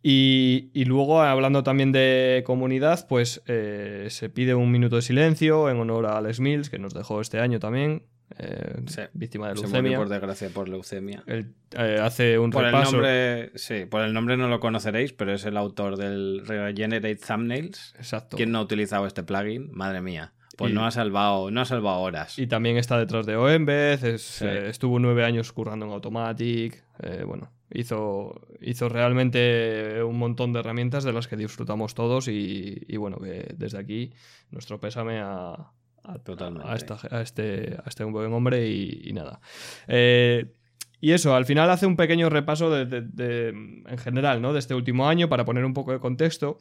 [0.08, 5.80] Y, luego, hablando también de comunidad, pues eh, se pide un minuto de silencio en
[5.80, 8.04] honor a Alex Mills, que nos dejó este año también,
[8.38, 9.98] eh, víctima de leucemia.
[9.98, 11.24] por desgracia por leucemia.
[11.26, 11.56] Él,
[12.00, 12.90] hace un por repaso.
[12.90, 17.16] El nombre, sí, por el nombre no lo conoceréis, pero es el autor del Regenerate
[17.16, 17.96] Thumbnails.
[17.98, 18.38] Exacto.
[18.38, 19.72] ¿Quién no ha utilizado este plugin?
[19.72, 20.35] Madre mía.
[20.58, 22.40] Pues no ha salvado, no ha salvado horas.
[22.40, 26.84] Y también está detrás de Oembed, estuvo nueve años currando en Automatic.
[27.26, 33.18] bueno, hizo, hizo realmente un montón de herramientas de las que disfrutamos todos y, bueno,
[33.18, 34.14] que desde aquí
[34.52, 35.72] nuestro pésame a,
[36.04, 36.76] a,
[37.22, 39.40] este, a este buen hombre y, nada.
[39.88, 40.54] Eh,
[41.02, 44.54] y eso, al final hace un pequeño repaso de, en general, ¿no?
[44.54, 46.58] De este último año para poner un poco de contexto,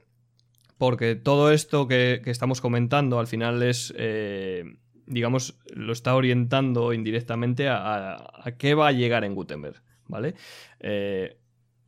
[0.84, 7.68] porque todo esto que, estamos comentando al final es, eh, digamos, lo está orientando indirectamente
[7.68, 9.80] a, a, qué va a llegar en Gutenberg.
[10.08, 10.34] ¿vale?
[10.80, 11.38] Eh,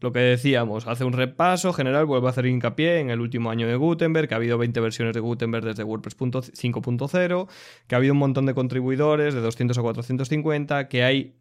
[0.00, 3.68] lo que decíamos, hace un repaso general, vuelve a hacer hincapié en el último año
[3.68, 7.48] de Gutenberg, que ha habido 20 versiones de Gutenberg desde WordPress 5.0,
[7.87, 11.37] que ha habido un montón de contribuidores, de 200 a 450, que hay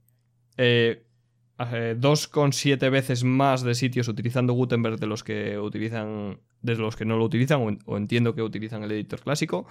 [0.57, 0.99] 2,7
[1.59, 1.95] eh,
[2.89, 7.25] veces más de sitios utilizando Gutenberg de los que utilizan de los que no lo
[7.25, 9.67] utilizan o, entiendo que utilizan el editor clásico.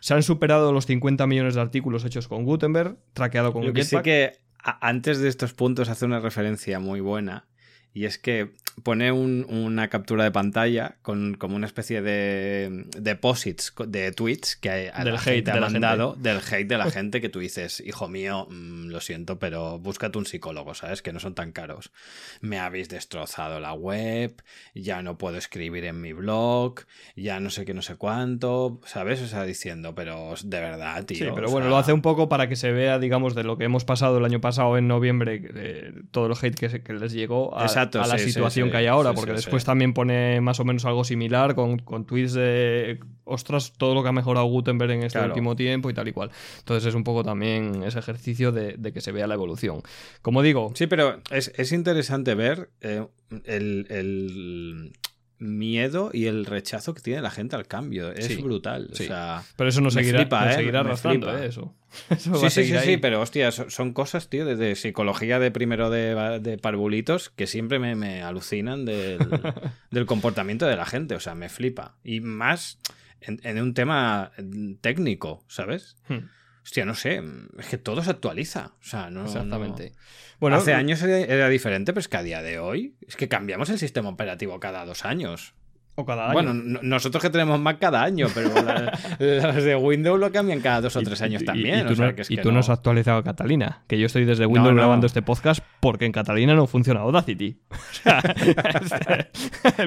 [0.00, 3.84] Se han superado los 50 millones de artículos hechos con Gutenberg, traqueado con Lo que
[4.02, 7.46] que antes de estos puntos hace una referencia muy buena
[7.94, 14.12] y es que pone una captura de pantalla con como una especie de deposits de
[14.12, 17.38] tweets que a del la hate ha mandado del hate de la gente que tú
[17.38, 21.02] dices, hijo mío, mm, lo siento, pero búscate un psicólogo, ¿sabes?
[21.02, 21.92] Que no son tan caros.
[22.40, 24.42] Me habéis destrozado la web,
[24.74, 26.80] ya no puedo escribir en mi blog,
[27.16, 29.22] ya no sé qué, no sé cuánto, ¿sabes?
[29.22, 31.18] O sea, diciendo, pero de verdad, tío.
[31.18, 33.64] Sí, pero bueno, lo hace un poco para que se vea, digamos, de lo que
[33.64, 38.06] hemos pasado el año pasado en noviembre, todo el hate que, les llegó a, a
[38.06, 41.78] la situación que hay ahora, porque después también pone más o menos algo similar con,
[41.78, 45.94] con, tweets de, ostras, todo lo que ha mejorado Gutenberg en este último tiempo y
[45.94, 46.30] tal y cual.
[46.58, 49.82] Entonces es un poco también ese ejercicio de, que se vea la evolución.
[50.22, 50.72] Como digo...
[50.74, 53.06] Sí, pero es, interesante ver eh,
[53.44, 54.92] el
[55.38, 58.10] miedo y el rechazo que tiene la gente al cambio.
[58.12, 58.88] Es brutal.
[58.92, 60.54] O sea, pero eso no seguirá, flipa, ¿eh?
[60.54, 61.46] seguirá arrastrando, ¿eh?
[61.46, 61.74] eso.
[62.18, 66.58] sí, sí, sí, sí, pero hostia, son cosas, tío, de, psicología de primero de, de
[66.58, 68.84] parvulitos que siempre me, alucinan
[69.90, 71.14] del, comportamiento de la gente.
[71.14, 71.96] O sea, me flipa.
[72.04, 72.78] Y más
[73.20, 74.32] en, un tema
[74.80, 75.96] técnico, ¿sabes?
[76.08, 76.28] Hmm.
[76.62, 77.22] Hostia, no sé,
[77.58, 78.72] es que todo se actualiza.
[78.80, 79.24] O sea, no.
[79.24, 79.92] Exactamente.
[80.40, 83.70] Bueno, hace años era, diferente, pero es que a día de hoy es que cambiamos
[83.70, 85.54] el sistema operativo cada dos años.
[85.96, 86.32] O cada año.
[86.32, 88.50] Bueno, nosotros que tenemos Mac cada año, pero
[89.18, 91.86] las de Windows lo cambian cada dos o tres años también.
[92.28, 96.04] Y, tú, no, has actualizado Catalina, que yo estoy desde Windows grabando este podcast porque
[96.04, 97.58] en Catalina no funciona Audacity.
[97.74, 99.28] O sea,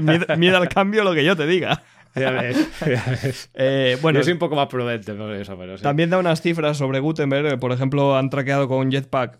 [0.37, 1.83] miedo, al cambio lo que yo te diga.
[3.53, 5.83] Eh, bueno, Yo soy un poco más prudente por eso, pero sí.
[5.83, 7.59] También da unas cifras sobre Gutenberg.
[7.59, 9.39] Por ejemplo, han traqueado con Jetpack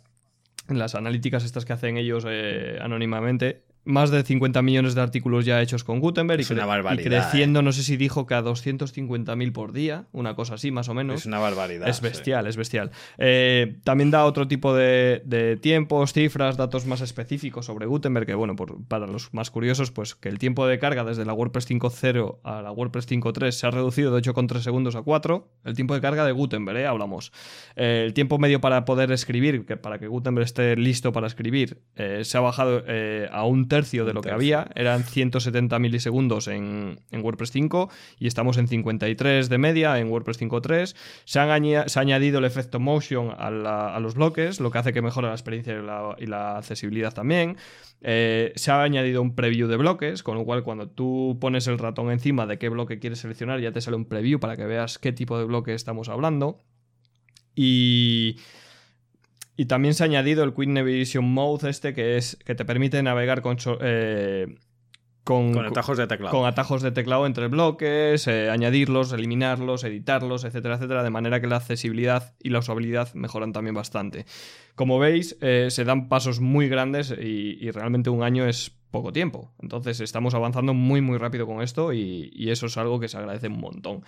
[0.70, 3.64] las analíticas estas que hacen ellos eh, anónimamente.
[3.88, 7.02] Más de 50 millones de artículos ya hechos con Gutenberg Es y, una cre- barbaridad,
[7.02, 10.90] y creciendo, no sé si dijo que a 250.000 por día, una cosa así más
[10.90, 11.22] o menos.
[11.22, 11.88] Es una barbaridad.
[11.88, 12.04] Es sí.
[12.04, 12.92] bestial, es bestial.
[13.18, 18.34] Eh, también da otro tipo de, de tiempos, cifras, datos más específicos sobre Gutenberg, que
[18.36, 21.70] bueno, por- para los más curiosos, pues que el tiempo de carga desde la WordPress
[21.70, 25.48] 5.0 a la WordPress 5.3 se ha reducido de 8,3 segundos a 4.
[25.64, 26.86] El tiempo de carga de Gutenberg, ¿eh?
[26.86, 27.32] hablamos.
[27.76, 31.80] Eh, el tiempo medio para poder escribir, que para que Gutenberg esté listo para escribir,
[31.96, 34.68] eh, se ha bajado eh, a un tercio de lo que había.
[34.76, 40.40] Eran 170 milisegundos en, en WordPress 5 y estamos en 53 de media en WordPress
[40.42, 40.96] 5.3.
[41.26, 44.72] Se, han aña- se ha añadido el efecto motion a, la- a los bloques, lo
[44.72, 47.58] que hace que mejore la experiencia y la, y la accesibilidad también.
[48.02, 51.80] Eh, se ha añadido un preview de bloques, con lo cual cuando tú pones el
[51.80, 55.00] ratón encima de qué bloque quieres seleccionar, ya te sale un preview para que veas
[55.00, 56.64] qué tipo de bloque estamos hablando.
[57.56, 58.38] Y,
[59.58, 63.02] y también se ha añadido el Quick Navigation Mode este que es que te permite
[63.02, 64.56] navegar con, eh,
[65.28, 66.32] con, Con atajos de teclado.
[66.32, 71.48] con atajos de teclado entre bloques, eh, añadirlos, eliminarlos, editarlos, etcétera, etcétera, de manera que
[71.48, 74.26] la accesibilidad y la usabilidad mejoran también bastante.
[74.76, 79.12] Como veis, eh, se dan pasos muy grandes y, y realmente un año es poco
[79.12, 79.54] tiempo.
[79.62, 83.18] Entonces estamos avanzando muy muy rápido con esto y, y eso es algo que se
[83.18, 84.04] agradece un montón.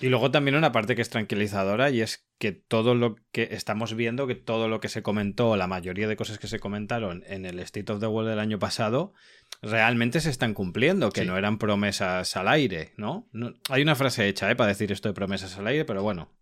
[0.00, 3.94] Y luego también una parte que es tranquilizadora y es que todo lo que estamos
[3.94, 7.46] viendo, que todo lo que se comentó, la mayoría de cosas que se comentaron en
[7.46, 9.12] el State of the World del año pasado,
[9.62, 11.26] realmente se están cumpliendo, que Sí.
[11.26, 13.28] no eran promesas al aire, ¿no?
[13.32, 14.56] No- hay una frase hecha ¿eh?
[14.56, 16.32] para decir esto de promesas al aire, pero bueno.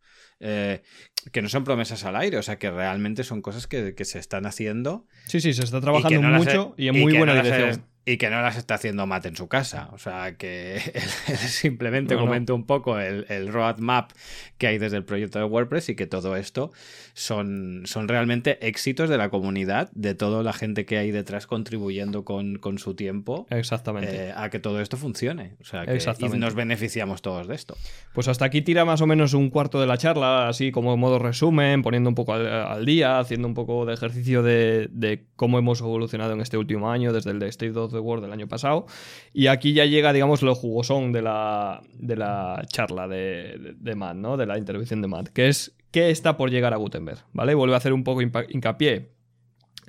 [0.45, 0.83] eh,
[1.31, 4.19] que no son promesas al aire, o sea que realmente son cosas que, que se
[4.19, 7.43] están haciendo Sí, sí, se está y trabajando no mucho y en muy buena no
[7.45, 7.87] dirección.
[8.05, 9.89] Y que no las está haciendo Matt en su casa.
[9.93, 10.77] O sea, que
[11.29, 12.27] él simplemente No, no.
[12.27, 14.11] comenta un poco el, el roadmap
[14.59, 16.73] que hay desde el proyecto de WordPress y que todo esto
[17.15, 22.25] son, son realmente éxitos de la comunidad, de toda la gente que hay detrás contribuyendo
[22.25, 23.47] con, con su tiempo.
[23.51, 24.29] Exactamente.
[24.29, 25.55] eh, a que todo esto funcione.
[25.61, 27.77] O sea, que y nos beneficiamos todos de esto.
[28.15, 31.01] Pues hasta aquí tira más o menos un cuarto de la charla, así como en
[31.01, 35.25] modo resumen, poniendo un poco al, al día, haciendo un poco de ejercicio de, de
[35.37, 38.49] cómo hemos evolucionado en este último año, desde el State of the World del año
[38.49, 38.87] pasado.
[39.33, 44.17] Y aquí ya llega, digamos, lo jugosón de la, de la charla de, de, Matt,
[44.17, 44.37] ¿no?
[44.37, 47.55] De la intervención de Matt, que es qué está por llegar a Gutenberg, ¿vale?
[47.55, 49.13] Vuelve a hacer un poco hincapié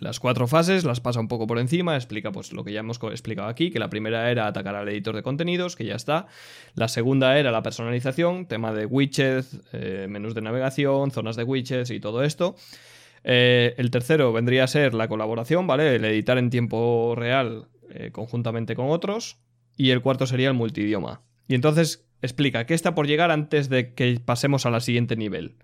[0.03, 2.99] las cuatro fases, las pasa un poco por encima, explica pues lo que ya hemos
[3.03, 6.27] explicado aquí, que la primera era atacar al editor de contenidos, que ya está.
[6.75, 11.91] La segunda era la personalización, tema de widgets, eh, menús de navegación, zonas de widgets
[11.91, 12.55] y todo esto.
[13.23, 15.95] Eh, el tercero vendría a ser la colaboración, ¿vale?
[15.95, 19.37] El editar en tiempo real eh, conjuntamente con otros.
[19.75, 21.21] Y el cuarto sería el multidioma.
[21.47, 25.57] Y entonces explica qué está por llegar antes de que pasemos a la siguiente nivel.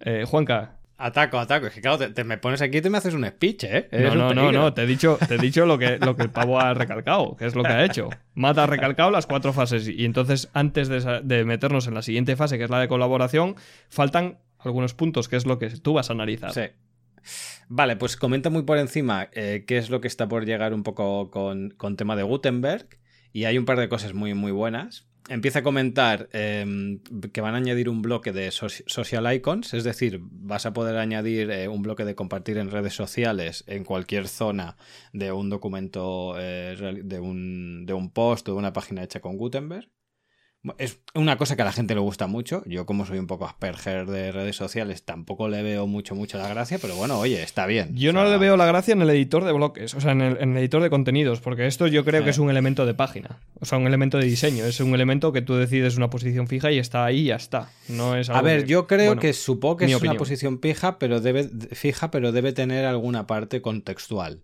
[0.00, 1.66] Eh, Juanca, Ataco, ataco.
[1.66, 3.88] Es que claro, te, te me pones aquí y te me haces un speech, ¿eh?
[3.90, 6.22] Eres no, no, no, no, te he dicho, te he dicho lo, que, lo que
[6.22, 8.08] el pavo ha recalcado, que es lo que ha hecho.
[8.34, 12.34] Mata ha recalcado las cuatro fases y entonces antes de, de meternos en la siguiente
[12.34, 13.56] fase, que es la de colaboración,
[13.90, 16.52] faltan algunos puntos, que es lo que tú vas a analizar.
[16.52, 16.62] Sí.
[17.68, 20.82] Vale, pues comenta muy por encima eh, qué es lo que está por llegar un
[20.82, 22.88] poco con, con tema de Gutenberg.
[23.32, 25.08] Y hay un par de cosas muy, muy buenas.
[25.28, 27.00] Empieza a comentar eh,
[27.32, 30.96] que van a añadir un bloque de soci- social icons, es decir, vas a poder
[30.96, 34.76] añadir eh, un bloque de compartir en redes sociales en cualquier zona
[35.12, 39.36] de un documento, eh, de, un, de un post o de una página hecha con
[39.36, 39.90] Gutenberg.
[40.78, 42.62] Es una cosa que a la gente le gusta mucho.
[42.66, 46.48] Yo, como soy un poco asperger de redes sociales, tampoco le veo mucho, mucho la
[46.48, 47.94] gracia, pero bueno, oye, está bien.
[47.94, 50.20] Yo O no le veo la gracia en el editor de bloques, o sea, en
[50.22, 52.94] el, en el editor de contenidos, porque esto yo creo que es un elemento de
[52.94, 56.48] página, o sea, un elemento de diseño, es un elemento que tú decides una posición
[56.48, 57.70] fija y está ahí y ya está.
[57.88, 60.98] No es A ver, que- yo creo bueno, que supongo que es una posición fija,
[60.98, 64.42] pero debe, fija, pero debe tener alguna parte contextual.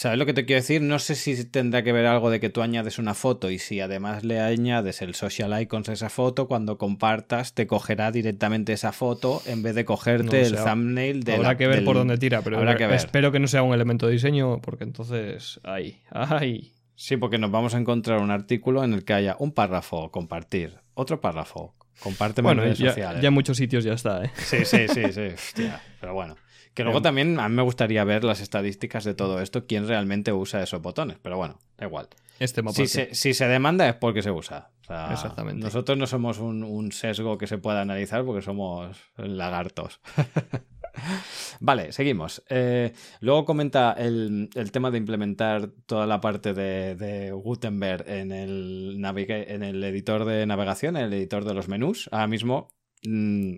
[0.00, 0.80] ¿Sabes lo que te quiero decir?
[0.80, 3.80] No sé si tendrá que ver algo de que tú añades una foto y si
[3.80, 8.92] además le añades el social icons a esa foto, cuando compartas te cogerá directamente esa
[8.92, 11.96] foto en vez de cogerte No el thumbnail de Habrá la- que ver del- por
[11.96, 12.94] dónde tira, pero habrá que ver.
[12.94, 16.74] espero que no sea un elemento de diseño, porque entonces, ahí, ahí.
[16.94, 20.78] Sí, porque nos vamos a encontrar un artículo en el que haya un párrafo, compartir,
[20.94, 23.20] otro párrafo, compárteme Bueno, en redes ya, sociales.
[23.20, 24.30] ya en muchos sitios ya está, ¿eh?
[24.36, 25.26] Sí, sí, sí, sí.
[25.34, 26.36] Hostia, pero bueno.
[26.78, 27.02] Que luego Em.
[27.02, 30.80] también a mí me gustaría ver las estadísticas de todo esto, quién realmente usa esos
[30.80, 32.06] botones, pero bueno, da igual.
[32.38, 32.62] Este.
[32.72, 34.70] Si se, si se demanda es porque se usa.
[34.82, 35.60] O sea, Exactamente.
[35.60, 40.00] Nosotros no somos un, un sesgo que se pueda analizar porque somos lagartos.
[41.58, 42.44] Vale, seguimos.
[42.48, 49.62] Eh, luego comenta el, tema de implementar toda la parte de, Gutenberg en el, en
[49.64, 52.08] el editor de navegación, en el editor de los menús.
[52.12, 52.68] Ahora mismo
[53.02, 53.54] mm,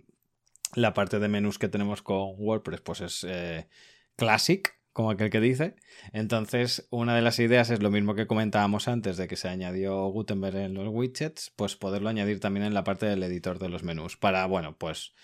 [0.74, 3.68] la parte de menús que tenemos con WordPress pues es eh,
[4.16, 5.76] Classic, como aquel que dice.
[6.12, 10.06] Entonces, una de las ideas es lo mismo que comentábamos antes de que se añadió
[10.08, 13.82] Gutenberg en los widgets, pues poderlo añadir también en la parte del editor de los
[13.82, 14.16] menús.
[14.16, 15.14] Para, bueno, pues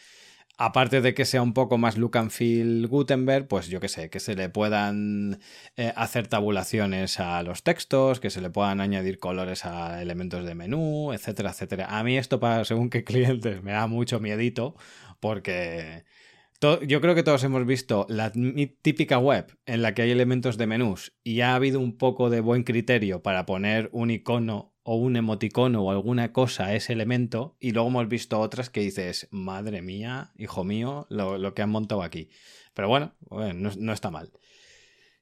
[0.58, 4.08] aparte de que sea un poco más look and feel Gutenberg, pues yo que sé,
[4.08, 5.40] que se le puedan
[5.76, 10.54] eh, hacer tabulaciones a los textos, que se le puedan añadir colores a elementos de
[10.54, 11.98] menú, etcétera, etcétera.
[11.98, 14.76] A mí esto para según qué clientes me da mucho miedito
[15.26, 16.04] porque
[16.86, 18.30] yo creo que todos hemos visto la
[18.80, 22.40] típica web en la que hay elementos de menús y ha habido un poco de
[22.40, 27.56] buen criterio para poner un icono o un emoticono o alguna cosa a ese elemento
[27.58, 32.04] y luego hemos visto otras que dices, madre mía, hijo mío, lo, que han montado
[32.04, 32.30] aquí.
[32.72, 34.30] Pero bueno, no, está mal.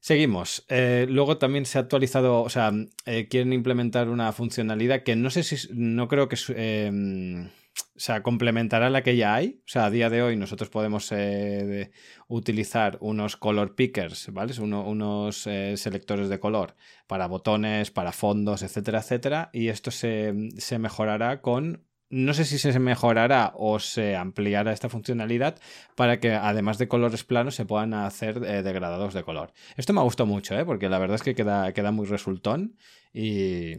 [0.01, 0.67] Seguimos.
[0.69, 2.73] Eh, luego también se ha actualizado, o sea,
[3.07, 6.37] eh, quieren implementar una funcionalidad que no sé si, no creo que...
[6.55, 7.49] Eh,
[7.97, 9.61] o sea, complementará la que ya hay.
[9.61, 11.93] O sea, a día de hoy nosotros podemos eh,
[12.27, 14.53] utilizar unos color pickers, ¿vale?
[14.61, 16.75] unos eh, selectores de color
[17.07, 19.51] para botones, para fondos, etcétera, etcétera.
[19.53, 20.35] Y esto se,
[20.79, 25.59] mejorará con no sé si se mejorará o se ampliará esta funcionalidad
[25.97, 29.53] para que además de colores planos se puedan hacer eh, degradados de color.
[29.77, 30.65] Esto me ha gustado mucho, ¿eh?
[30.65, 32.77] porque la verdad es que queda, queda muy resultón
[33.13, 33.79] y,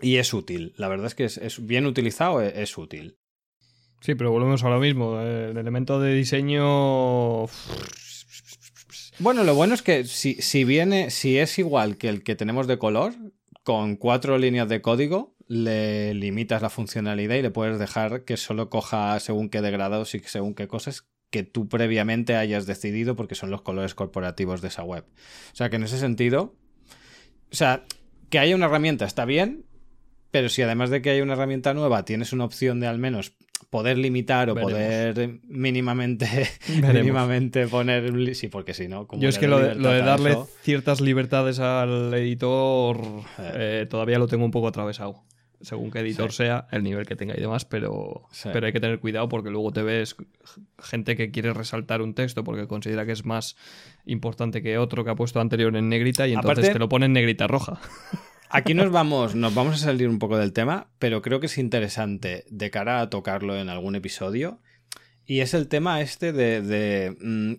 [0.00, 0.74] y es útil.
[0.76, 3.18] La verdad es que es, bien utilizado, es, útil.
[4.00, 5.20] Sí, pero volvemos a lo mismo.
[5.20, 7.46] El elemento de diseño.
[9.18, 12.66] Bueno, lo bueno es que si, si viene, si es igual que el que tenemos
[12.66, 13.14] de color,
[13.62, 18.70] con cuatro líneas de código, le limitas la funcionalidad y le puedes dejar que solo
[18.70, 23.50] coja según qué degradados y según qué cosas que tú previamente hayas decidido porque son
[23.50, 25.04] los colores corporativos de esa web.
[25.52, 26.54] O sea que en ese sentido,
[27.50, 27.84] o sea,
[28.30, 29.64] que haya una herramienta está bien,
[30.34, 33.34] pero si además de que hay una herramienta nueva, tienes una opción de al menos
[33.70, 36.48] poder limitar o poder mínimamente,
[36.92, 38.34] mínimamente poner.
[38.34, 39.06] Sí, porque si no.
[39.12, 42.96] Yo es que lo de, darle ciertas libertades al editor
[43.38, 43.82] eh.
[43.82, 45.22] Eh, todavía lo tengo un poco atravesado.
[45.60, 48.98] Según qué editor sea, el nivel que tenga y demás, pero, pero hay que tener
[48.98, 50.16] cuidado porque luego te ves
[50.82, 53.54] gente que quiere resaltar un texto porque considera que es más
[54.04, 57.12] importante que otro que ha puesto anterior en negrita y entonces te lo pone en
[57.12, 57.78] negrita roja.
[58.50, 61.58] Aquí nos vamos, nos vamos a salir un poco del tema, pero creo que es
[61.58, 64.60] interesante de cara a tocarlo en algún episodio.
[65.26, 67.54] Y es el tema este de, mm,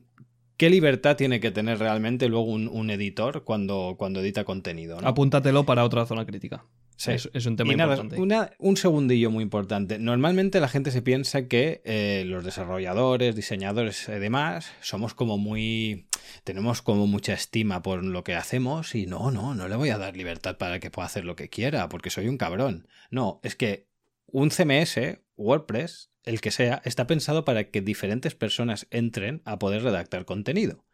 [0.58, 4.98] qué libertad tiene que tener realmente luego un, editor cuando, cuando edita contenido.
[5.04, 6.66] Apúntatelo para otra zona crítica.
[7.08, 8.56] Es, un tema importante.
[8.58, 10.00] un segundillo muy importante.
[10.00, 16.05] Normalmente la gente se piensa que eh, los desarrolladores, diseñadores y demás somos como muy.
[16.44, 19.98] Tenemos como mucha estima por lo que hacemos y no, no, no le voy a
[19.98, 22.88] dar libertad para que pueda hacer lo que quiera porque soy un cabrón.
[23.10, 23.88] No, es que
[24.26, 29.84] un CMS, WordPress, el que sea, está pensado para que diferentes personas entren a poder
[29.84, 30.86] redactar contenido.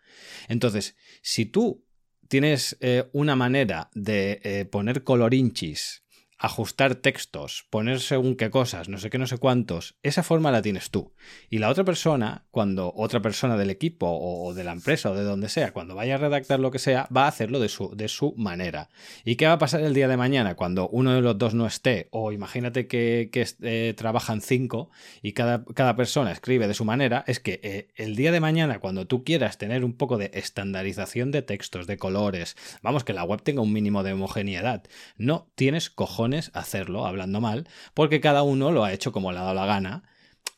[0.47, 1.85] Entonces, si tú
[2.27, 6.00] tienes eh, una manera de eh, poner colorinchis
[6.41, 10.63] ajustar textos, poner según qué cosas, no sé qué, no sé cuántos, esa forma la
[10.63, 11.13] tienes tú.
[11.51, 15.21] Y la otra persona, cuando otra persona del equipo o de la empresa o de
[15.21, 18.07] donde sea, cuando vaya a redactar lo que sea, va a hacerlo de su, de
[18.07, 18.89] su manera.
[19.23, 21.67] ¿Y qué va a pasar el día de mañana cuando uno de los dos no
[21.67, 22.07] esté?
[22.09, 23.29] O imagínate que,
[23.61, 24.89] eh, trabajan cinco
[25.21, 28.79] y cada, cada, persona escribe de su manera, es que eh, el día de mañana,
[28.79, 33.23] cuando tú quieras tener un poco de estandarización de textos, de colores, vamos, que la
[33.23, 34.83] web tenga un mínimo de homogeneidad,
[35.17, 39.43] no tienes cojones hacerlo, hablando mal, porque cada uno lo ha hecho como le ha
[39.43, 40.03] dado la gana.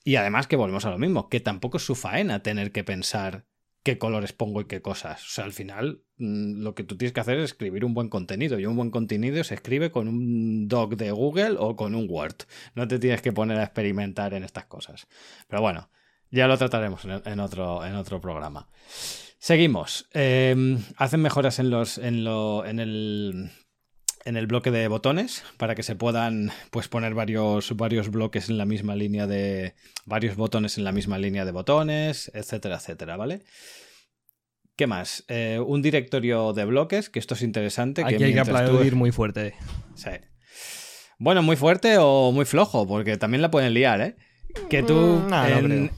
[0.04, 3.46] Y además que volvemos a lo mismo, que tampoco es su faena tener que pensar
[3.84, 5.24] qué colores pongo y qué cosas.
[5.24, 8.10] O sea, al final mm, lo que tú tienes que hacer es escribir un buen
[8.10, 8.60] contenido.
[8.60, 12.36] Y un buen contenido se escribe con un doc de Google o con un Word.
[12.76, 15.08] No te tienes que poner a experimentar en estas cosas.
[15.48, 15.90] Pero bueno,
[16.32, 18.68] ya lo trataremos en, otro, en otro programa.
[19.38, 20.08] Seguimos.
[20.14, 21.98] Em, hacen mejoras en los.
[21.98, 23.52] En, lo, en el
[24.26, 28.58] en el bloque de botones para que se puedan pues poner varios, varios bloques en
[28.58, 33.42] la misma línea de varios botones en la misma línea de botones, etcétera, etcétera, ¿vale?
[34.76, 35.24] ¿Qué más?
[35.28, 38.04] Eh, un directorio de bloques, que esto es interesante.
[38.04, 39.54] Aquí hay que aplaudir muy fuerte.
[39.96, 40.10] Sí.
[41.20, 44.16] Bueno, muy fuerte o muy flojo, porque también la pueden liar, ¿eh?
[44.70, 45.90] Que tú mm,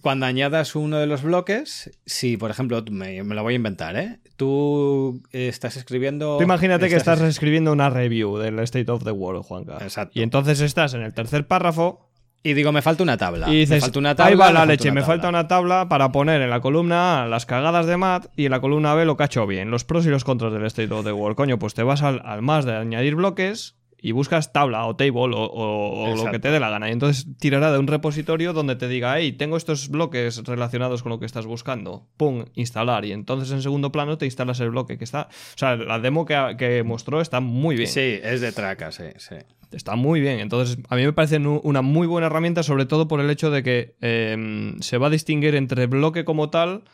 [0.00, 3.96] cuando añadas uno de los bloques, si por ejemplo, me, me lo voy a inventar,
[3.96, 4.18] ¿eh?
[4.36, 6.36] tú estás escribiendo.
[6.38, 9.78] Tú imagínate que estás escribiendo una review del State of the World, Juanca.
[9.80, 10.18] Exacto.
[10.18, 12.10] Y entonces estás en el tercer párrafo
[12.42, 13.48] Y digo, me falta una tabla.
[13.48, 14.30] Y dices, me falta una tabla.
[14.30, 15.06] ahí va la leche, me tabla".
[15.14, 18.50] falta una tabla para poner en la columna A las cagadas de Matt y en
[18.50, 21.12] la columna B lo hecho bien, los pros y los contras del State of the
[21.12, 21.36] World.
[21.36, 23.76] Coño, pues te vas al, al más de añadir bloques
[24.06, 26.90] y buscas tabla o table o, o- o lo que te dé la gana.
[26.90, 31.08] Y entonces tirará de un repositorio donde te diga, hey, tengo estos bloques relacionados con
[31.10, 32.06] lo que estás buscando.
[32.18, 33.06] Pum, instalar.
[33.06, 35.28] Y entonces en segundo plano te instalas el bloque que está...
[35.30, 37.88] O sea, la demo que, mostró está muy bien.
[37.88, 39.36] Sí, es de traca, sí, sí.
[39.72, 40.38] Está muy bien.
[40.38, 43.62] Entonces, a mí me parece una muy buena herramienta, sobre todo por el hecho de
[43.62, 46.84] que eh, se va a distinguir entre bloque como tal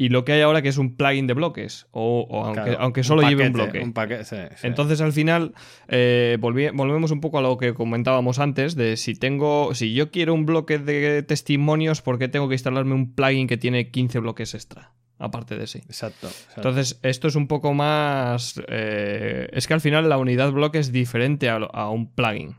[0.00, 1.86] y lo que hay ahora, que es un plugin de bloques.
[1.90, 3.80] O, o aunque, Claro, aunque solo lleve un bloque.
[3.80, 4.66] Un paquete, sí, sí.
[4.66, 5.52] Entonces, al final,
[5.88, 9.74] eh, volvemos un poco a lo que comentábamos antes: de si tengo.
[9.74, 13.58] Si yo quiero un bloque de testimonios, ¿por qué tengo que instalarme un plugin que
[13.58, 14.94] tiene 15 bloques extra?
[15.18, 15.80] Aparte de ese.
[15.80, 16.28] Exacto.
[16.28, 16.54] exacto.
[16.56, 18.58] Entonces, esto es un poco más.
[18.68, 22.56] eh, es que al final la unidad bloque es diferente a un plugin.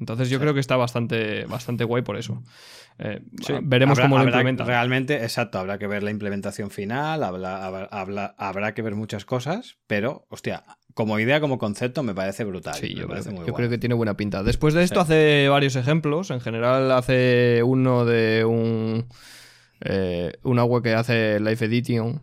[0.00, 0.42] Entonces, yo Sí.
[0.42, 2.42] creo que está bastante, bastante guay por eso.
[2.98, 4.66] Eh, Sí, veremos habrá- cómo lo implementan.
[4.66, 9.24] Realmente, exacto, habrá que ver la implementación final, habla- habla- habla- habrá que ver muchas
[9.24, 10.62] cosas, pero, hostia,
[10.94, 12.74] como idea, como concepto, me parece brutal.
[12.74, 14.42] Sí, me yo, creo, parece yo creo que tiene buena pinta.
[14.44, 16.30] Después de esto hace varios ejemplos.
[16.30, 19.06] En general hace uno de un
[19.80, 22.20] eh, una web que hace live editing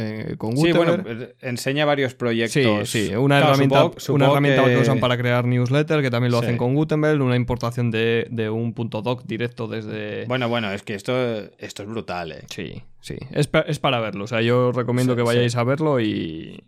[0.00, 1.02] eh, con Sí, Gutenberg.
[1.02, 2.88] bueno, eh, enseña varios Sí, proyectos.
[2.88, 4.70] sí, una Claro, herramienta, supongo- una herramienta que...
[4.74, 6.44] que usan para crear newsletter, que también lo Sí.
[6.46, 10.24] hacen con Gutenberg, una importación de, de un punto doc directo desde...
[10.26, 11.12] Bueno, bueno, es que esto,
[11.58, 12.44] esto es brutal, eh.
[12.48, 14.24] Sí, sí, es, pa- es para verlo.
[14.24, 15.58] O sea, yo recomiendo Sí, que vayáis sí.
[15.58, 16.62] a verlo y,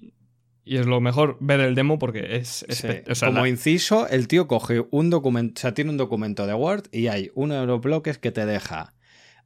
[0.65, 2.65] y es lo mejor ver el demo porque es...
[2.69, 2.87] Sí.
[2.87, 5.97] espe- o sea, Como la- inciso, el tío coge un documento, o sea, tiene un
[5.97, 8.95] documento de Word y hay uno de los bloques que te deja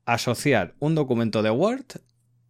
[0.07, 1.85] asociar un documento de Word,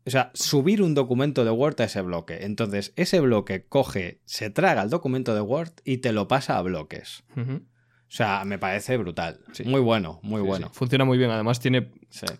[0.07, 2.45] o sea, subir un documento de Word a ese bloque.
[2.45, 6.63] Entonces, ese bloque coge, se traga el documento de Word y te lo pasa a
[6.63, 7.25] bloques.
[7.37, 9.41] O sea, me parece brutal.
[9.53, 9.65] Sí.
[9.65, 10.67] Muy bueno, muy Sí, bueno.
[10.69, 10.73] sí.
[10.79, 11.31] Funciona muy bien.
[11.31, 11.91] Además, tiene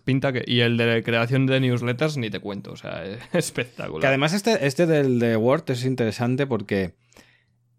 [0.05, 0.43] pinta que.
[0.47, 2.71] Y el de creación de newsletters ni te cuento.
[2.71, 3.99] O sea, es espectacular.
[3.99, 6.95] Que además este, este del de Word es interesante porque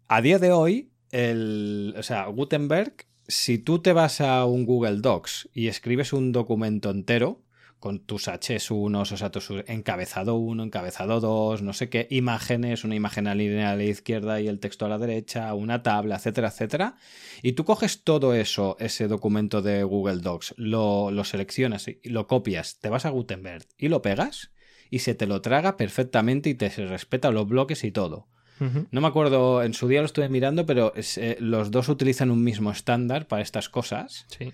[0.09, 2.93] a día de hoy, el, o sea, Gutenberg,
[3.27, 7.41] si tú te vas a un Google Docs y escribes un documento entero
[7.79, 12.95] con tus H1, o sea, tu encabezado 1, encabezado 2, no sé qué, imágenes, una
[12.95, 16.95] imagen alineada a la izquierda y el texto a la derecha, una tabla, etcétera, etcétera,
[17.41, 22.27] y tú coges todo eso, ese documento de Google Docs, lo, lo seleccionas y lo
[22.27, 24.51] copias, te vas a Gutenberg y lo pegas,
[24.89, 28.27] y se te lo traga perfectamente y te se respeta los bloques y todo.
[28.89, 32.31] No me acuerdo, en su día lo estuve mirando, pero es, eh, los dos utilizan
[32.31, 34.51] un mismo estándar para estas cosas, Sí.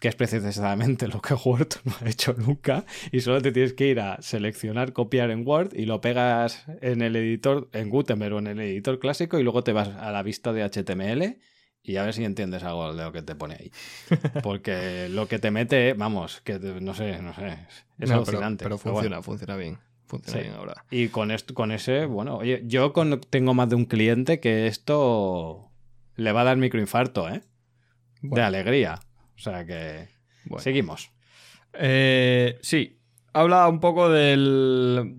[0.00, 3.86] Que es precisamente lo que Word no ha hecho nunca, y solo te tienes que
[3.88, 8.38] ir a seleccionar, copiar en Word y lo pegas en el editor, en Gutenberg o
[8.38, 11.38] en el editor clásico, y luego te vas a la vista de HTML
[11.86, 13.70] y a ver si entiendes algo de lo que te pone ahí.
[14.42, 17.58] Porque lo que te mete, vamos, que te- no sé, no sé,
[17.98, 18.64] es No, alucinante.
[18.64, 19.22] Pero, pero funciona, bueno.
[19.22, 19.78] funciona bien.
[20.06, 20.44] Funciona Sí.
[20.44, 20.84] bien ahora.
[20.90, 24.66] Y con esto, con ese, bueno, oye, yo con- tengo más de un cliente que
[24.66, 25.70] esto
[26.16, 27.42] le va a dar microinfarto, ¿eh?
[28.22, 29.00] De alegría.
[29.36, 30.08] O sea que.
[30.44, 30.62] bueno.
[30.62, 31.10] Seguimos.
[31.72, 32.98] Eh, sí,
[33.32, 35.14] habla un poco del.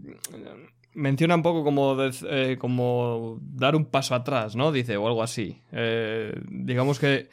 [0.94, 4.72] Menciona un poco como, de- eh, como dar un paso atrás, ¿no?
[4.72, 5.62] Dice, o algo así.
[5.74, 7.30] Eh, digamos que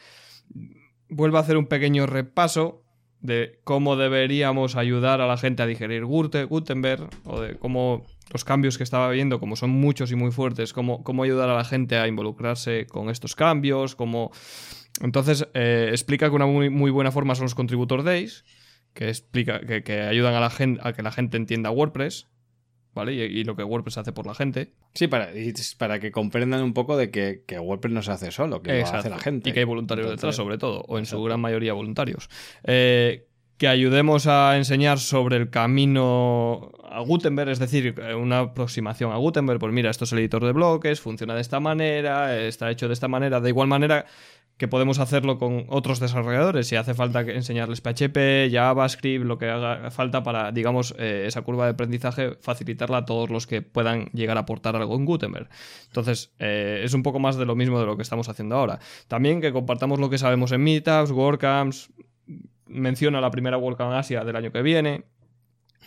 [1.08, 2.82] vuelve a hacer un pequeño repaso
[3.20, 8.78] de cómo deberíamos ayudar a la gente a digerir Gutenberg, o de cómo los cambios
[8.78, 11.96] que estaba viendo, como son muchos y muy fuertes, cómo, cómo ayudar a la gente
[11.98, 14.32] a involucrarse con estos cambios, cómo...
[15.00, 18.44] Entonces, eh, explica que una muy, muy buena forma son los Contributor Days,
[18.92, 22.28] que explica que, que ayudan a la gente a que la gente entienda WordPress,
[22.94, 23.14] ¿vale?
[23.14, 24.74] Y, y lo que WordPress hace por la gente.
[24.94, 28.30] Sí, para, y para que comprendan un poco de que, que WordPress no se hace
[28.30, 29.50] solo, que lo hace la gente.
[29.50, 31.24] Y que hay voluntarios Entonces, detrás, sobre todo, o en su exacto.
[31.24, 32.28] gran mayoría voluntarios.
[32.64, 39.16] Eh, que ayudemos a enseñar sobre el camino a Gutenberg, es decir, una aproximación a
[39.16, 39.60] Gutenberg.
[39.60, 42.94] Pues mira, esto es el editor de bloques, funciona de esta manera, está hecho de
[42.94, 44.04] esta manera, de igual manera
[44.56, 46.68] que podemos hacerlo con otros desarrolladores.
[46.68, 51.64] Si hace falta enseñarles PHP, JavaScript, lo que haga falta para, digamos, eh, esa curva
[51.64, 55.48] de aprendizaje, facilitarla a todos los que puedan llegar a aportar algo en Gutenberg.
[55.86, 58.78] Entonces, eh, es un poco más de lo mismo de lo que estamos haciendo ahora.
[59.08, 61.90] También que compartamos lo que sabemos en Meetups, WordCamps,
[62.66, 65.04] menciona la primera WordCamp Asia del año que viene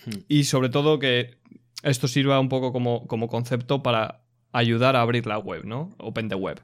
[0.05, 0.19] Hmm.
[0.27, 1.37] y sobre todo que
[1.83, 5.89] esto sirva un poco como, como concepto para ayudar a abrir la web, ¿no?
[5.97, 6.61] Open the web.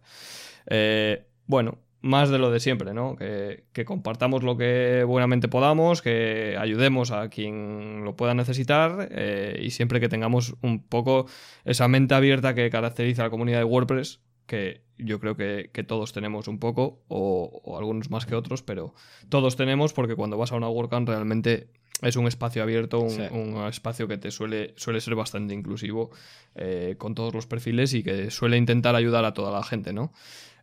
[0.67, 3.15] Eh, bueno, más de lo de siempre, ¿no?
[3.15, 9.59] Que, que compartamos lo que buenamente podamos, que ayudemos a quien lo pueda necesitar eh,
[9.61, 11.27] y siempre que tengamos un poco
[11.63, 16.11] esa mente abierta que caracteriza a la comunidad de WordPress, que yo creo que, todos
[16.11, 18.93] tenemos un poco, o, algunos más que otros, pero
[19.29, 21.69] todos tenemos porque cuando vas a una WordCamp realmente
[22.01, 26.09] es un espacio abierto, un, espacio que te suele, suele ser bastante inclusivo
[26.55, 30.11] eh, con todos los perfiles y que suele intentar ayudar a toda la gente, ¿no?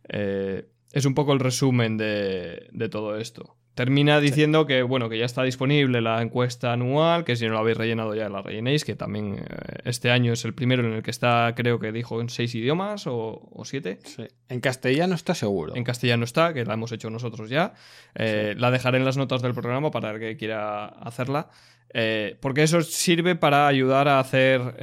[0.09, 3.57] Eh, es un poco el resumen de, de todo esto.
[3.79, 7.59] Termina diciendo que bueno que ya está disponible la encuesta anual que si no la
[7.59, 11.01] habéis rellenado ya la rellenéis que también eh, este año es el primero en el
[11.01, 13.99] que está creo que dijo en seis idiomas o, siete.
[14.03, 14.23] Sí.
[14.49, 15.77] en castellano está seguro.
[15.77, 17.73] En castellano está que la hemos hecho nosotros ya.
[18.15, 21.49] Eh, la dejaré en las notas del programa para el que quiera hacerla.
[21.93, 24.75] Eh, porque eso sirve para ayudar a hacer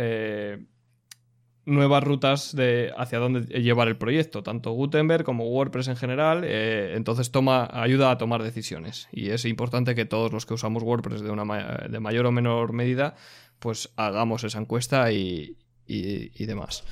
[1.67, 6.43] nuevas rutas de hacia dónde llevar el proyecto, tanto Gutenberg como WordPress en general.
[6.45, 9.09] Eh, entonces toma, ayuda a tomar decisiones.
[9.13, 11.45] Y es importante que todos los que usamos WordPress de, una
[11.89, 13.17] de mayor o menor medida,
[13.59, 15.57] pues hagamos esa encuesta y,
[15.87, 16.85] demás.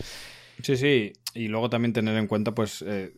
[0.60, 1.12] Sí, sí.
[1.34, 3.12] Y luego también tener en cuenta, pues, eh,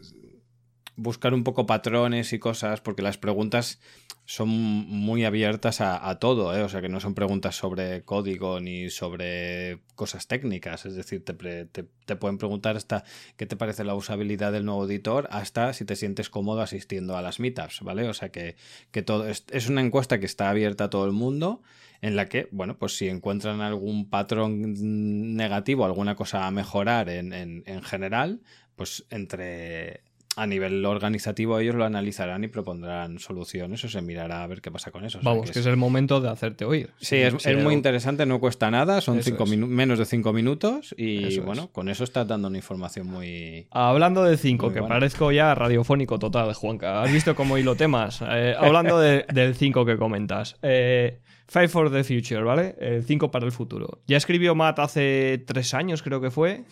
[0.97, 3.79] buscar un poco patrones y cosas, porque las preguntas
[4.25, 6.63] son muy abiertas a, todo, ¿eh?
[6.63, 11.35] o sea que no son preguntas sobre código ni sobre cosas técnicas, es decir, te,
[11.67, 13.05] te, pueden preguntar hasta
[13.37, 17.23] qué te parece la usabilidad del nuevo editor, hasta si te sientes cómodo asistiendo a
[17.23, 18.09] las meetups, ¿vale?
[18.09, 18.57] O sea que,
[18.91, 21.63] que todo es, es, una encuesta que está abierta a todo el mundo,
[22.01, 27.33] en la que, bueno, pues si encuentran algún patrón negativo, alguna cosa a mejorar en,
[27.33, 28.41] en general,
[28.75, 30.03] pues entre
[30.37, 34.71] a nivel organizativo ellos lo analizarán y propondrán soluciones o se mirará a ver qué
[34.71, 35.19] pasa con eso.
[35.23, 35.67] Vamos, que, es...
[35.67, 36.91] el momento de hacerte oír.
[37.01, 41.69] Sí, es, muy interesante, no cuesta nada, son cinco menos de cinco minutos y bueno,
[41.73, 43.67] con eso estás dando una información muy...
[43.71, 47.03] Hablando de cinco, que parezco ya radiofónico total, Juanca.
[47.03, 48.23] ¿Has visto cómo hilo temas?
[48.39, 50.57] Eh, hablando del cinco que comentas.
[50.61, 52.75] Eh, Five for the Future, ¿vale?
[52.79, 54.01] El 5 para el futuro.
[54.07, 56.65] Ya escribió Matt hace tres años, creo que fue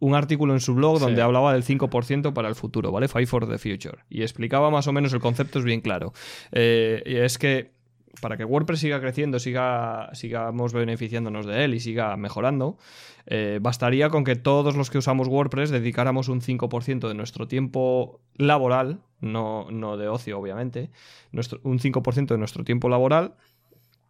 [0.00, 3.06] un artículo en su blog donde hablaba del 5% para el futuro, ¿vale?
[3.06, 3.98] Five for the Future.
[4.08, 6.12] Y explicaba más o menos el concepto, es bien claro.
[6.52, 7.70] Eh, y es que
[8.20, 12.76] para que WordPress siga creciendo, siga, sigamos beneficiándonos de él y siga mejorando,
[13.26, 18.20] eh, bastaría con que todos los que usamos WordPress dedicáramos un 5% de nuestro tiempo
[18.34, 20.90] laboral, no, no de ocio obviamente,
[21.30, 23.34] nuestro, un 5% de nuestro tiempo laboral,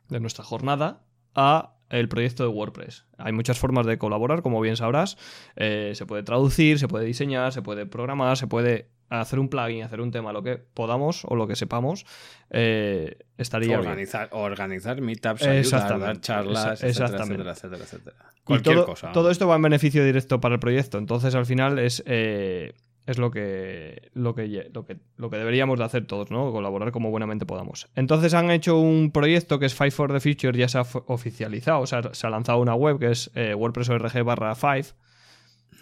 [0.08, 1.02] de nuestra jornada,
[1.34, 3.04] a el proyecto de WordPress.
[3.18, 5.16] Hay muchas formas de colaborar, como bien sabrás.
[5.56, 9.82] Eh, se puede traducir, se puede diseñar, se puede programar, se puede hacer un plugin,
[9.82, 12.06] hacer un tema, lo que podamos o lo que sepamos,
[12.50, 19.12] eh, estaría organizar, Organizar meetups, ayudar, dar charlas, etcétera, etcétera, etcétera, Cualquier todo, cosa.
[19.12, 20.98] Todo esto va en beneficio directo para el proyecto.
[20.98, 22.74] Entonces, al final es eh,
[23.10, 26.52] es lo que, lo que, lo que, lo que deberíamos de hacer todos, ¿no?
[26.52, 27.88] Colaborar como buenamente podamos.
[27.96, 31.80] Entonces han hecho un proyecto que es Five for the Future, ya se ha oficializado,
[31.80, 34.96] o sea, se ha lanzado una web que es eh, WordPress.org barra 5,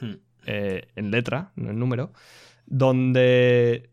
[0.01, 0.15] hmm.
[0.47, 2.13] eh, en letra, no en número,
[2.67, 3.91] donde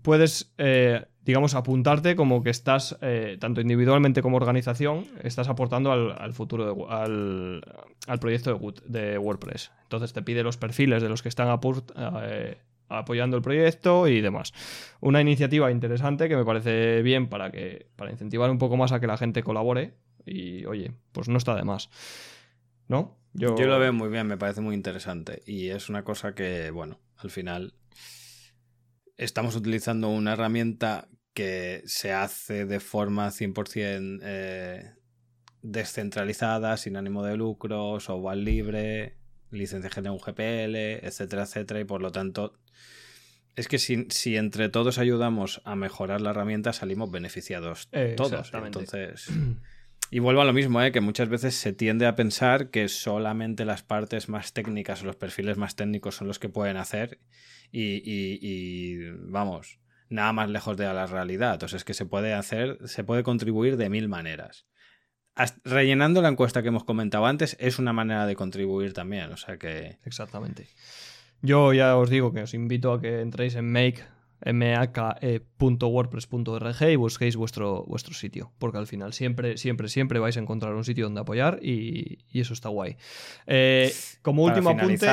[0.00, 6.32] puedes eh, digamos, apuntarte como que estás, eh, tanto individualmente como organización, estás aportando al,
[6.32, 7.62] futuro, al,
[8.20, 9.70] proyecto de, WordPress.
[9.84, 11.48] Entonces te pide los perfiles de los que están
[11.96, 12.58] eh,
[12.88, 14.52] apoyando el proyecto y demás.
[15.00, 18.98] Una iniciativa interesante que me parece bien para, que, para incentivar un poco más a
[18.98, 19.94] que la gente colabore
[20.26, 21.88] y, oye, pues no está de más.
[22.88, 23.16] ¿No?
[23.32, 23.56] Yo...
[23.56, 26.98] Yo lo veo muy bien, me parece muy interesante y es una cosa que, bueno,
[27.16, 27.74] al final
[29.16, 34.92] estamos utilizando una herramienta que se hace de forma 100% eh,
[35.62, 39.16] descentralizada, sin ánimo de lucro, software libre,
[39.50, 42.58] licencia GNU GPL, etcétera, etcétera, y por lo tanto
[43.54, 48.50] es que si, si, entre todos ayudamos a mejorar la herramienta, salimos beneficiados todos.
[48.54, 49.28] Entonces.
[50.14, 50.92] Y vuelvo a lo mismo, ¿eh?
[50.92, 55.16] que muchas veces se tiende a pensar que solamente las partes más técnicas o los
[55.16, 57.18] perfiles más técnicos son los que pueden hacer.
[57.72, 58.98] y
[59.30, 59.78] vamos,
[60.10, 61.54] nada más lejos de la realidad.
[61.54, 64.66] Entonces es que se puede hacer, se puede contribuir de mil maneras.
[65.64, 69.56] rellenando la encuesta que hemos comentado antes es una manera de contribuir también, o sea
[69.56, 69.98] que...
[70.04, 70.68] Exactamente.
[71.40, 74.04] Yo ya os digo que os invito a que entréis en make
[74.44, 80.74] make.wordpress.org y busquéis vuestro, vuestro sitio, porque al final siempre, siempre, siempre vais a encontrar
[80.74, 82.96] un sitio donde apoyar y, eso está guay.
[83.46, 85.06] Eh, como último apunte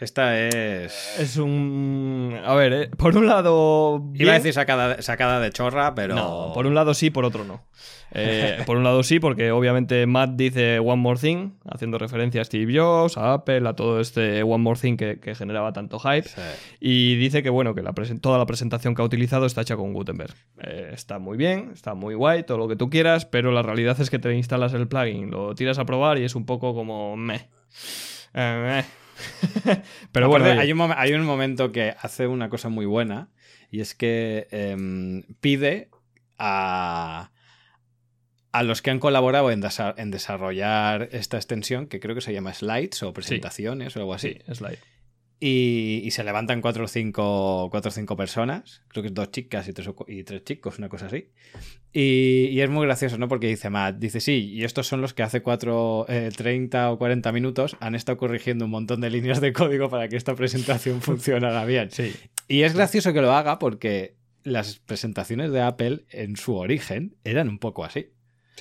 [0.00, 1.18] esta es.
[1.18, 2.38] Es un.
[2.44, 4.02] A ver, eh, por un lado.
[4.14, 6.14] Iba a decir sacada, sacada, de chorra, pero.
[6.14, 7.62] No, por un lado sí, por otro no.
[8.12, 12.44] Eh, por un lado sí, porque obviamente Matt dice One More Thing, haciendo referencia a
[12.44, 16.28] Steve Jobs, a Apple, a todo este One More Thing que, generaba tanto hype.
[16.80, 19.92] Y dice que, bueno, que la toda la presentación que ha utilizado está hecha con
[19.92, 20.34] Gutenberg.
[20.62, 24.00] Eh, está muy bien, está muy guay, todo lo que tú quieras, pero la realidad
[24.00, 27.16] es que te instalas el plugin, lo tiras a probar y es un poco como
[27.16, 27.48] meh.
[28.34, 28.99] meh
[30.12, 33.30] Pero bueno, hay un, hay un, momento que hace una cosa muy buena
[33.70, 35.88] y es que em, pide
[36.38, 37.30] a,
[38.52, 39.62] a los que han colaborado en,
[39.96, 44.38] en, desarrollar esta extensión, que creo que se llama slides o presentaciones o algo así.
[44.46, 44.78] Sí, slide.
[45.42, 49.66] Y, se levantan cuatro o cinco, cuatro o cinco personas, creo que es dos chicas
[49.68, 51.30] y tres, y tres chicos, una cosa así.
[51.94, 53.26] Y, es muy gracioso, ¿no?
[53.26, 56.98] Porque dice Matt, dice, sí, y estos son los que hace cuatro, 30 eh, o
[56.98, 61.00] 40 minutos han estado corrigiendo un montón de líneas de código para que esta presentación
[61.00, 61.90] funcionara bien.
[61.90, 62.12] Sí.
[62.46, 67.48] Y es gracioso que lo haga porque las presentaciones de Apple en su origen eran
[67.48, 68.10] un poco así.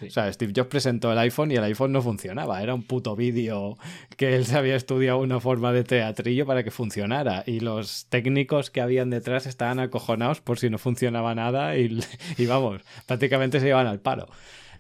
[0.07, 2.61] O sea, Steve Jobs presentó el iPhone y el iPhone no funcionaba.
[2.61, 3.77] Era un puto vídeo
[4.17, 7.43] que él se había estudiado una forma de teatrillo para que funcionara.
[7.45, 11.99] Y los técnicos que habían detrás estaban acojonados por si no funcionaba nada y,
[12.47, 14.27] vamos, prácticamente se iban al paro.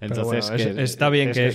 [0.01, 1.51] Entonces, está bien que,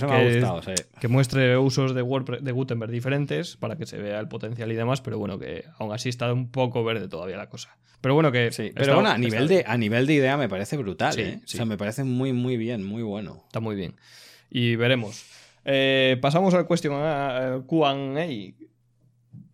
[0.99, 4.75] que, muestre usos de WordPress, de Gutenberg diferentes para que se vea el potencial y
[4.75, 7.75] demás, pero bueno, que aún así está un poco verde todavía la cosa.
[8.01, 8.51] Pero bueno, que.
[8.51, 11.39] Sí, pero bueno, a nivel, de, a nivel de idea me parece brutal, ¿eh?
[11.43, 13.41] O sea, me parece muy, muy bien, muy bueno.
[13.47, 13.95] Está muy bien.
[14.51, 15.25] Y veremos.
[15.65, 16.93] Eh, pasamos al question
[17.65, 17.97] QA.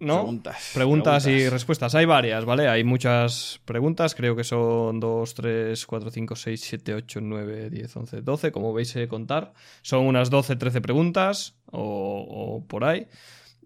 [0.02, 0.22] ¿No?
[0.22, 1.28] Preguntas, preguntas.
[1.28, 1.94] y respuestas.
[1.94, 2.68] Hay varias, ¿vale?
[2.68, 4.16] Hay muchas preguntas.
[4.16, 8.52] Creo que son 2, 3, 4, 5, 6, 7, 8, 9, 10, 11, 12.
[8.52, 9.54] Como veis, he contar.
[9.84, 13.08] Son unas 12, 13 preguntas o, por ahí.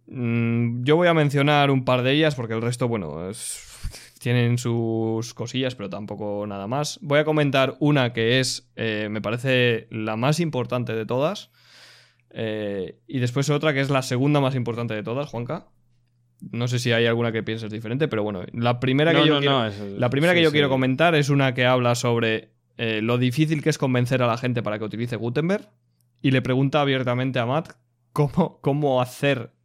[0.08, 3.72] Mm, yo voy a mencionar un par de ellas porque el resto, bueno, es
[4.20, 6.98] tienen sus cosillas, pero tampoco nada más.
[7.02, 11.52] Voy a comentar una que es, eh, me parece, la más importante de todas.
[12.32, 15.68] Eh, y después otra que es la segunda más importante de todas, Juanca.
[16.52, 19.70] No sé si hay alguna que pienses diferente, pero bueno, la primera que yo, quiero,
[19.98, 23.70] la primera que yo quiero comentar es una que habla sobre eh, lo difícil que
[23.70, 25.70] es convencer a la gente para que utilice Gutenberg
[26.22, 27.74] y le pregunta abiertamente a Matt
[28.12, 29.56] cómo, cómo hacer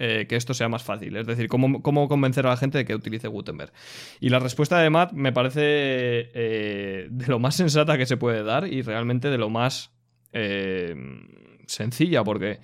[0.00, 1.16] eh, que esto sea más fácil.
[1.16, 3.72] Es decir, cómo, convencer a la gente de que utilice Gutenberg.
[4.20, 8.44] Y la respuesta de Matt me parece eh, de lo más sensata que se puede
[8.44, 9.92] dar y realmente de lo más
[10.32, 10.94] eh,
[11.66, 12.60] sencilla, porque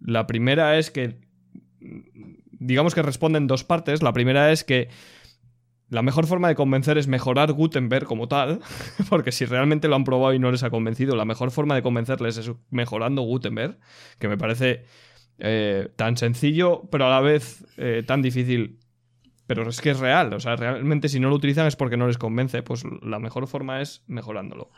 [0.00, 1.20] la primera es que,
[2.62, 4.02] digamos que responde en dos partes.
[4.02, 4.88] La primera es que
[5.88, 8.60] la mejor forma de convencer es mejorar Gutenberg como tal,
[9.10, 11.82] porque si realmente lo han probado y no les ha convencido, la mejor forma de
[11.82, 13.78] convencerles es mejorando Gutenberg,
[14.18, 14.84] que me parece
[15.38, 18.78] eh, tan sencillo, pero a la vez eh, tan difícil.
[19.46, 22.06] Pero es que es real, o sea, realmente si no lo utilizan es porque no
[22.06, 24.70] les convence, pues la mejor forma es mejorándolo.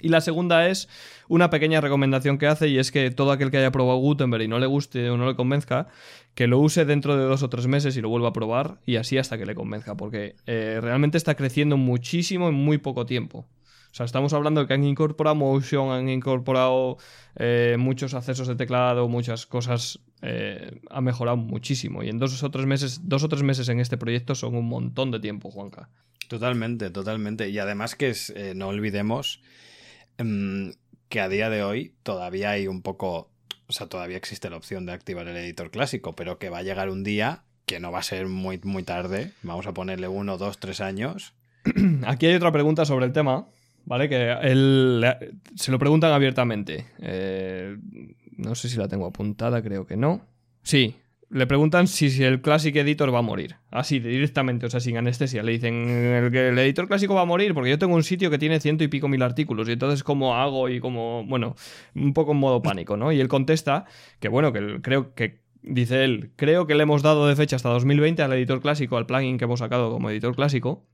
[0.00, 0.88] Y la segunda es
[1.28, 4.48] una pequeña recomendación que hace y es que todo aquel que haya probado Gutenberg y
[4.48, 5.88] no le guste o no le convenzca,
[6.34, 8.94] que lo use dentro de dos o tres meses y lo vuelva a probar y
[8.94, 13.46] así hasta que le convenzca, porque eh, realmente está creciendo muchísimo en muy poco tiempo.
[13.90, 16.98] O sea, estamos hablando de que han incorporado motion, han incorporado
[17.36, 19.98] eh, muchos accesos de teclado, muchas cosas.
[20.22, 22.04] Eh, ha mejorado muchísimo.
[22.04, 24.68] Y en dos o tres meses, dos o tres meses en este proyecto son un
[24.68, 25.88] montón de tiempo, Juanca.
[26.28, 27.48] Totalmente, totalmente.
[27.48, 28.14] Y además que
[28.54, 29.46] no olvidemos em,
[31.08, 33.30] que a día de hoy todavía hay un poco.
[33.66, 36.62] O sea, todavía existe la opción de activar el editor clásico, pero que va a
[36.62, 39.32] llegar un día que no va a ser muy, muy tarde.
[39.42, 41.34] Vamos a ponerle uno, dos, tres años.
[42.06, 43.46] Aquí hay otra pregunta sobre el tema
[43.88, 44.08] ¿vale?
[44.08, 45.04] Que él
[45.56, 46.86] se lo preguntan abiertamente.
[47.00, 47.76] Eh,
[48.36, 50.20] no sé si la tengo apuntada, creo que no.
[50.62, 50.96] Sí,
[51.30, 53.56] le preguntan si, si, el Classic Editor va a morir.
[53.70, 55.42] Así, directamente, o sea, sin anestesia.
[55.42, 58.38] Le dicen, el, el, editor clásico va a morir porque yo tengo un sitio que
[58.38, 61.54] tiene ciento y pico mil artículos y entonces cómo hago y cómo, bueno,
[61.94, 63.12] un poco en modo pánico, ¿no?
[63.12, 63.84] Y él contesta
[64.20, 67.68] que, bueno, que creo que, dice él, creo que le hemos dado de fecha hasta
[67.68, 70.86] 2020 al editor clásico, al plugin que hemos sacado como editor clásico,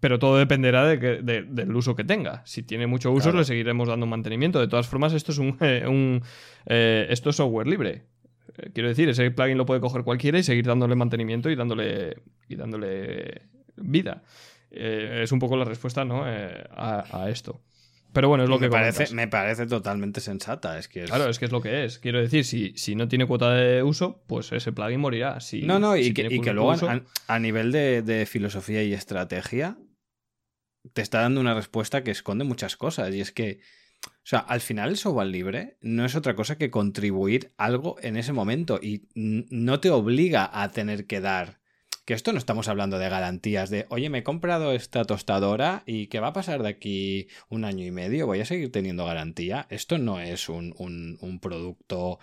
[0.00, 2.42] pero todo dependerá de del uso que tenga.
[2.46, 4.60] Si tiene mucho uso, le seguiremos dando mantenimiento.
[4.60, 6.20] De todas formas, esto es un, eh,
[6.66, 8.04] eh, esto es software libre.
[8.58, 12.22] Eh, quiero decir, ese plugin lo puede coger cualquiera y seguir dándole mantenimiento y dándole,
[12.48, 13.42] y dándole
[13.76, 14.22] vida.
[14.70, 16.24] es un poco la respuesta ¿no?
[16.24, 17.62] a, esto.
[18.12, 20.78] Pero bueno, es lo que parece, me parece totalmente sensata.
[20.78, 21.98] Es que Claro, es que es lo que es.
[21.98, 25.40] Quiero decir, si, si no tiene cuota de uso, pues ese plugin morirá.
[25.40, 26.74] Si, no, no, y, que, luego
[27.26, 29.78] a, nivel de, filosofía y estrategia,
[30.94, 33.14] te está dando una respuesta que esconde muchas cosas.
[33.14, 33.60] Y es que,
[34.06, 38.18] o sea, al final el software libre no es otra cosa que contribuir algo en
[38.18, 41.60] ese momento y no te obliga a tener que dar.
[42.04, 46.08] Que esto no estamos hablando de garantías de, oye, me he comprado esta tostadora y
[46.08, 48.26] ¿qué va a pasar de aquí un año y medio?
[48.26, 49.66] ¿Voy a seguir teniendo garantía?
[49.70, 52.18] Esto no es un, un, producto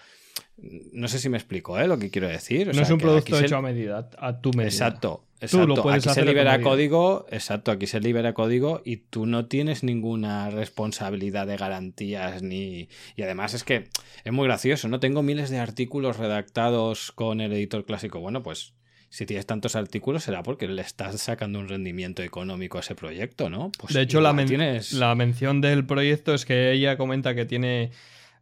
[0.57, 1.87] no sé si me explico ¿eh?
[1.87, 2.67] lo que quiero decir.
[2.73, 4.69] no es un producto hecho a medida, a tu medida.
[4.69, 5.25] Exacto.
[5.45, 5.67] Exacto.
[5.67, 9.25] Tú lo puedes aquí hacer se libera código, exacto, aquí se libera código y tú
[9.25, 13.87] no tienes ninguna responsabilidad de garantías ni y además es que
[14.23, 18.19] es muy gracioso, no tengo miles de artículos redactados con el editor clásico.
[18.19, 18.73] Bueno, pues
[19.09, 23.49] si tienes tantos artículos será porque le estás sacando un rendimiento económico a ese proyecto,
[23.49, 23.71] ¿no?
[23.79, 27.33] Pues de hecho, la, igual men- tienes la mención del proyecto es que ella comenta
[27.33, 27.91] que tiene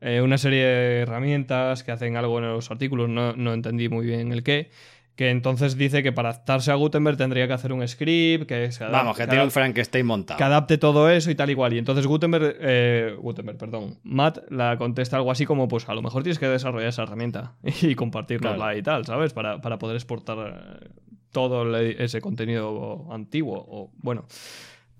[0.01, 4.05] eh, una serie de herramientas que hacen algo en los artículos, no, no entendí muy
[4.05, 4.69] bien el qué,
[5.16, 8.84] que entonces dice que para adaptarse a Gutenberg tendría que hacer un script, que se
[8.86, 10.38] Vamos, que que tiene un Frankenstein montado.
[10.39, 11.74] que adapte todo eso y tal igual.
[11.74, 16.01] Y entonces Gutenberg, eh, Gutenberg, perdón, Matt la contesta algo así como, pues a lo
[16.01, 18.78] mejor tienes que desarrollar esa herramienta y compartirla Claro.
[18.78, 19.34] y tal, ¿sabes?
[19.34, 20.88] Para, para poder exportar eh,
[21.32, 23.57] todo ese contenido antiguo.
[23.68, 24.26] O, bueno.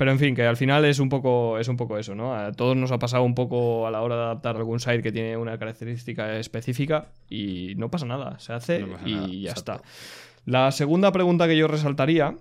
[0.04, 2.36] Pero en fin, que al final es un poco, es un poco eso, ¿no?
[2.36, 5.14] A todos nos ha pasado un poco a la hora de adaptar algún site que
[5.14, 9.76] tiene una característica específica y no pasa nada, se hace No y nada, ya exacto.
[9.76, 9.88] está.
[10.44, 12.36] La segunda pregunta que yo resaltaría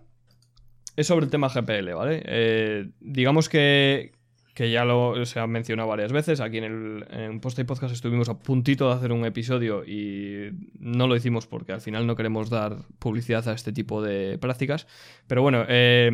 [0.96, 2.24] es sobre el tema GPL, ¿vale?
[2.26, 4.10] Eh, digamos que,
[4.55, 6.40] que ya lo se ha mencionado varias veces.
[6.40, 10.50] Aquí en el en Post y Podcast estuvimos a puntito de hacer un episodio y
[10.78, 14.86] no lo hicimos porque al final no queremos dar publicidad a este tipo de prácticas.
[15.26, 16.11] Pero bueno, eh,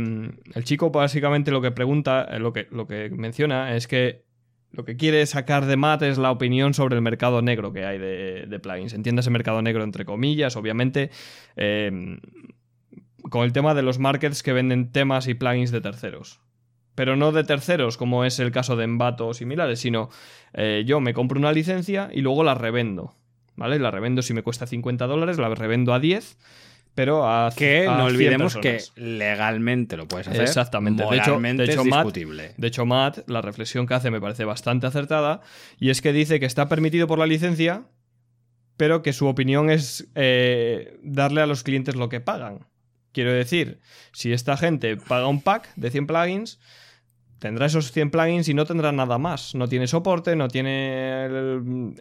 [0.55, 4.24] el chico básicamente lo que pregunta, eh, lo que, lo que menciona es que
[4.70, 7.99] lo que quiere sacar de Matt es la opinión sobre el mercado negro que hay
[7.99, 8.93] de, de plugins.
[8.93, 11.11] Entiéndase mercado negro entre comillas, obviamente.
[11.57, 12.18] eh,
[13.30, 16.41] con el tema de los markets que venden temas y plugins de terceros.
[16.99, 20.11] Pero no de terceros, como es el caso de Envato o similares, sino
[20.53, 23.14] eh, yo me compro una licencia y luego la revendo.
[23.55, 23.78] ¿Vale?
[23.78, 26.36] La revendo si me cuesta 50 dólares, la revendo a 10,
[26.96, 30.42] pero a Que a no 100 olvidemos que legalmente lo puedes hacer.
[30.42, 31.03] Exactamente.
[31.05, 32.55] De hecho- de Moralmente hecho, es Matt- discutible.
[32.57, 35.40] De hecho, Matt, la reflexión que hace me parece bastante acertada,
[35.78, 37.84] y es que dice que está permitido por la licencia,
[38.76, 42.66] pero que su opinión es eh, darle a los clientes lo que pagan.
[43.12, 43.80] Quiero decir,
[44.12, 46.61] si esta gente paga un pack de 100 plugins,
[47.39, 49.55] tendrá esos 100 plugins y no tendrá nada más.
[49.55, 51.28] No tiene soporte, no tiene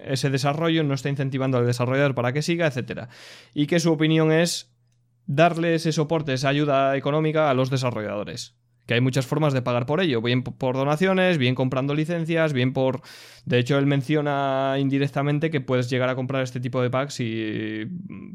[0.04, 3.08] ese desarrollo, no está incentivando al desarrollador para que siga, etc.
[3.54, 4.72] Y que su opinión es
[5.26, 8.56] darle ese soporte, esa ayuda económica a los desarrolladores.
[8.88, 12.74] Que hay muchas formas de pagar por ello, bien por donaciones, bien comprando licencias, bien
[12.74, 13.02] por...
[13.46, 17.86] De hecho, él menciona indirectamente que puedes llegar a comprar este tipo de packs, y...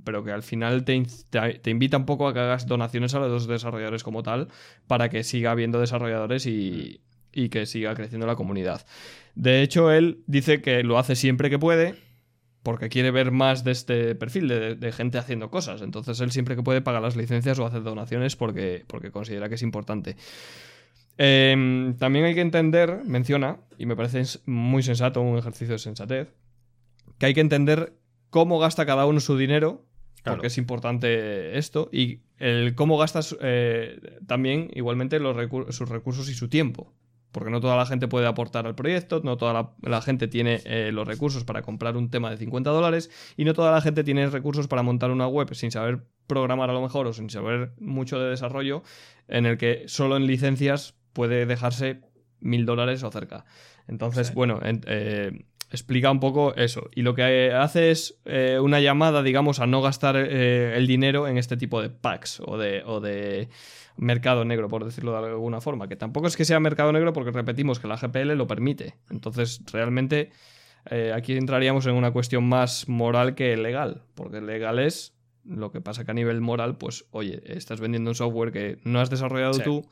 [0.05, 3.19] pero que al final te, te- te invita un poco a que hagas donaciones a
[3.19, 4.49] los desarrolladores como tal,
[4.87, 7.01] para que siga habiendo desarrolladores y,
[7.33, 8.87] y que siga creciendo la comunidad.
[9.35, 11.95] De hecho, él dice que lo hace siempre que puede,
[12.63, 15.83] porque quiere ver más de este perfil, de, de gente haciendo cosas.
[15.83, 19.57] Entonces él siempre que puede paga las licencias o hace donaciones porque, porque considera que
[19.57, 20.17] es importante.
[21.19, 26.29] Eh, también hay que entender, menciona, y me parece muy sensato, un ejercicio de sensatez,
[27.19, 27.95] que hay que entender
[28.31, 29.85] cómo gasta cada uno su dinero,
[30.23, 30.37] Claro.
[30.37, 36.29] porque es importante esto, y el cómo gastas eh, también igualmente los recu- sus recursos
[36.29, 36.95] y su tiempo.
[37.33, 40.61] Porque no toda la gente puede aportar al proyecto, no toda la, la gente tiene
[40.67, 44.05] eh, los recursos para comprar un tema de 50 dólares y no toda la gente
[44.05, 47.73] tiene recursos para montar una web sin saber programar a lo mejor o sin saber
[47.81, 48.83] mucho de desarrollo
[49.29, 52.03] en el que solo en licencias puede dejarse
[52.41, 53.45] mil dólares o cerca.
[53.89, 54.35] Entonces, Sí.
[54.35, 56.89] bueno, en- eh, explica un poco eso.
[56.95, 60.87] Y lo que eh, hace es eh, una llamada, digamos, a no gastar eh, el
[60.87, 63.49] dinero en este tipo de packs o de, o de
[63.97, 65.89] mercado negro, por decirlo de alguna forma.
[65.89, 68.97] Que tampoco es que sea mercado negro porque repetimos que la GPL lo permite.
[69.11, 70.31] Entonces, realmente
[70.91, 74.03] eh, aquí entraríamos en una cuestión más moral que legal.
[74.15, 75.15] Porque legal es
[75.45, 79.01] lo que pasa que a nivel moral, pues, oye, estás vendiendo un software que no
[79.01, 79.63] has desarrollado Sí.
[79.65, 79.89] tú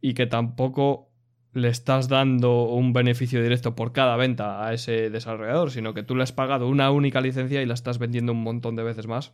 [0.00, 1.11] y que tampoco
[1.52, 6.14] le estás dando un beneficio directo por cada venta a ese desarrollador, sino que tú
[6.14, 9.32] le has pagado una única licencia y la estás vendiendo un montón de veces más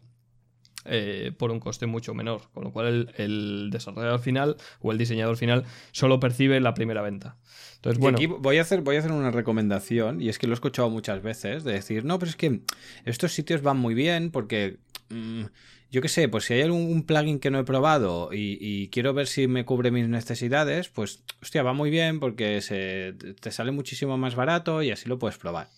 [0.85, 2.43] eh, por un coste mucho menor.
[2.53, 7.03] Con lo cual el, el desarrollador final o el diseñador final solo percibe la primera
[7.03, 7.37] venta.
[7.77, 10.47] Entonces, Y bueno, aquí voy a, hacer, voy a hacer una recomendación, y es que
[10.47, 12.63] lo he escuchado muchas veces, de decir, no, pero es que
[13.05, 14.79] estos sitios van muy bien porque,
[15.11, 15.43] mm,
[15.91, 19.15] yo qué sé, pues si hay algún plugin que no he probado y, y quiero
[19.15, 23.71] ver si me cubre mis necesidades, pues, hostia, va muy bien porque se, te sale
[23.71, 25.69] muchísimo más barato y así lo puedes probar.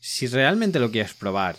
[0.00, 1.56] Si realmente lo quieres probar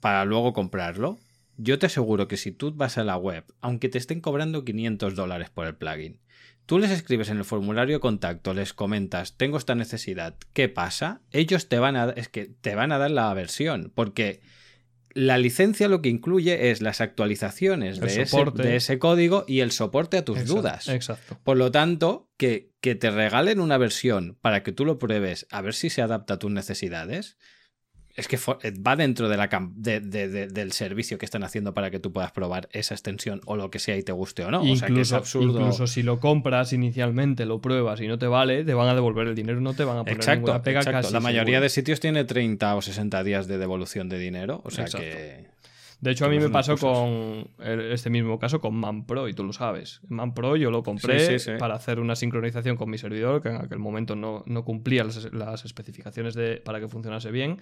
[0.00, 1.18] para luego comprarlo,
[1.56, 5.14] yo te aseguro que si tú vas a la web, aunque te estén cobrando 500
[5.14, 6.20] dólares por el plugin,
[6.66, 11.20] Tú les escribes en el formulario de contacto, les comentas, tengo esta necesidad, ¿qué pasa?
[11.30, 14.40] Ellos te van a, es que te van a dar la versión, porque
[15.16, 18.62] la licencia lo que incluye es las actualizaciones de ese, soporte.
[18.62, 20.88] de ese código y el soporte a tus exacto, dudas.
[20.88, 21.40] Exacto.
[21.42, 25.62] Por lo tanto, que, que te regalen una versión para que tú lo pruebes a
[25.62, 27.38] ver si se adapta a tus necesidades,
[28.16, 32.32] es que va dentro de la del servicio que están haciendo para que tú puedas
[32.32, 34.64] probar esa extensión o lo que sea y te guste o no.
[34.64, 35.60] Incluso, o sea, que es absurdo.
[35.60, 39.28] incluso si lo compras inicialmente, lo pruebas y no te vale, te van a devolver
[39.28, 41.10] el dinero, no te van a poner exacto, ninguna pega exacto.
[41.10, 44.86] La mayoría de sitios tiene 30 o 60 días de devolución de dinero, o sea
[44.86, 45.55] que...
[46.06, 47.48] De hecho, a mí me pasó con
[47.90, 50.00] este mismo caso con ManPro, y tú lo sabes.
[50.08, 54.14] ManPro yo lo compré para hacer una sincronización con mi servidor, que en aquel momento
[54.14, 57.58] no, cumplía las, especificaciones de, para que funcionase bien.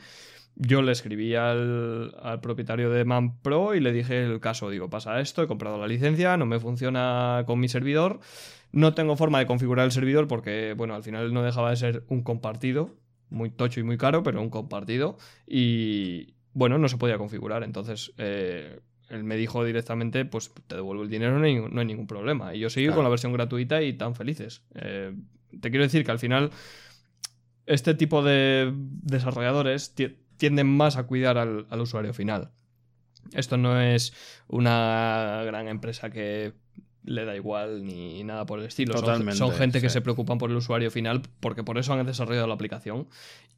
[0.57, 5.42] Yo le escribí al, propietario de ManPro y le dije el caso, digo, pasa esto,
[5.42, 8.20] he comprado la licencia, no me funciona con mi servidor,
[8.72, 12.05] no tengo forma de configurar el servidor porque, bueno, al final no dejaba de ser
[12.09, 12.90] un compartido,
[13.30, 15.16] muy tocho y muy caro, pero un compartido,
[15.47, 17.63] y, bueno, no se podía configurar.
[17.63, 18.81] Entonces, eh,
[19.11, 22.55] él me dijo directamente, pues te devuelvo el dinero, no hay, ningún problema.
[22.55, 24.63] Y yo seguí con la versión gratuita y tan felices.
[24.75, 25.15] Eh,
[25.61, 26.51] te quiero decir que al final,
[27.67, 29.95] este tipo de desarrolladores
[30.37, 32.51] tienden más a cuidar al, al usuario final.
[33.33, 34.13] Esto no es
[34.49, 36.55] una gran empresa que
[37.05, 38.95] le da igual ni nada por el estilo.
[39.33, 42.55] son, gente que se preocupan por el usuario final porque por eso han desarrollado la
[42.55, 43.09] aplicación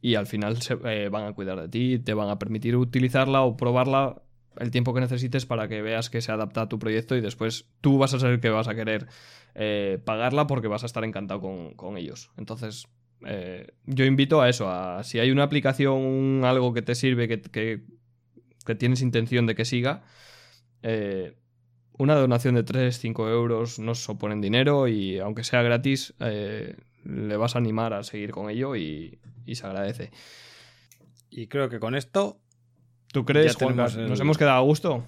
[0.03, 3.43] y al final se eh, van a cuidar de ti, te van a permitir utilizarla
[3.43, 4.23] o probarla
[4.59, 7.69] el tiempo que necesites para que veas que se adapta a tu proyecto y después
[7.81, 9.07] tú vas a ser el que vas a querer
[9.55, 12.31] eh, pagarla porque vas a estar encantado con, ellos.
[12.37, 12.89] Entonces,
[13.27, 17.43] eh, yo invito a eso, a si hay una aplicación, algo que te sirve, que,
[17.43, 17.83] que,
[18.65, 20.03] que tienes intención de que siga,
[21.99, 26.77] una donación de 3, 5 euros no se oponen dinero y aunque sea gratis, eh,
[27.05, 29.19] le vas a animar a seguir con ello y,
[29.53, 30.11] se agradece.
[31.31, 32.39] Y creo que con esto...
[33.13, 35.05] ¿Tú crees, Juan, nos hemos quedado a gusto?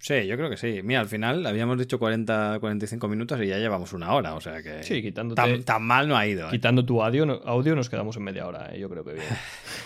[0.00, 0.80] Sí, yo creo que sí.
[0.84, 4.62] Mira, al final habíamos dicho 40, 45 minutos y ya llevamos una hora, o sea
[4.62, 4.82] que...
[4.82, 6.46] Sí, quitando tan, tan, mal no ha ido.
[6.48, 6.50] ¿eh?
[6.52, 8.78] Quitando tu audio, audio nos quedamos en media hora, ¿eh?
[8.78, 9.26] yo creo que bien.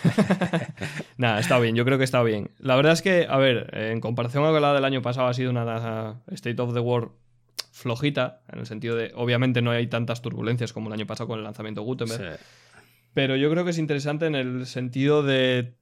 [1.17, 2.51] Nada, está bien, yo creo que está bien.
[2.59, 5.49] La verdad es que, a ver, en comparación con la del año pasado ha sido
[5.49, 7.11] una State of the World
[7.71, 11.39] flojita, en el sentido de, obviamente no hay tantas turbulencias como el año pasado con
[11.39, 12.39] el lanzamiento Gutenberg.
[13.13, 15.75] Pero yo creo que es interesante en el sentido de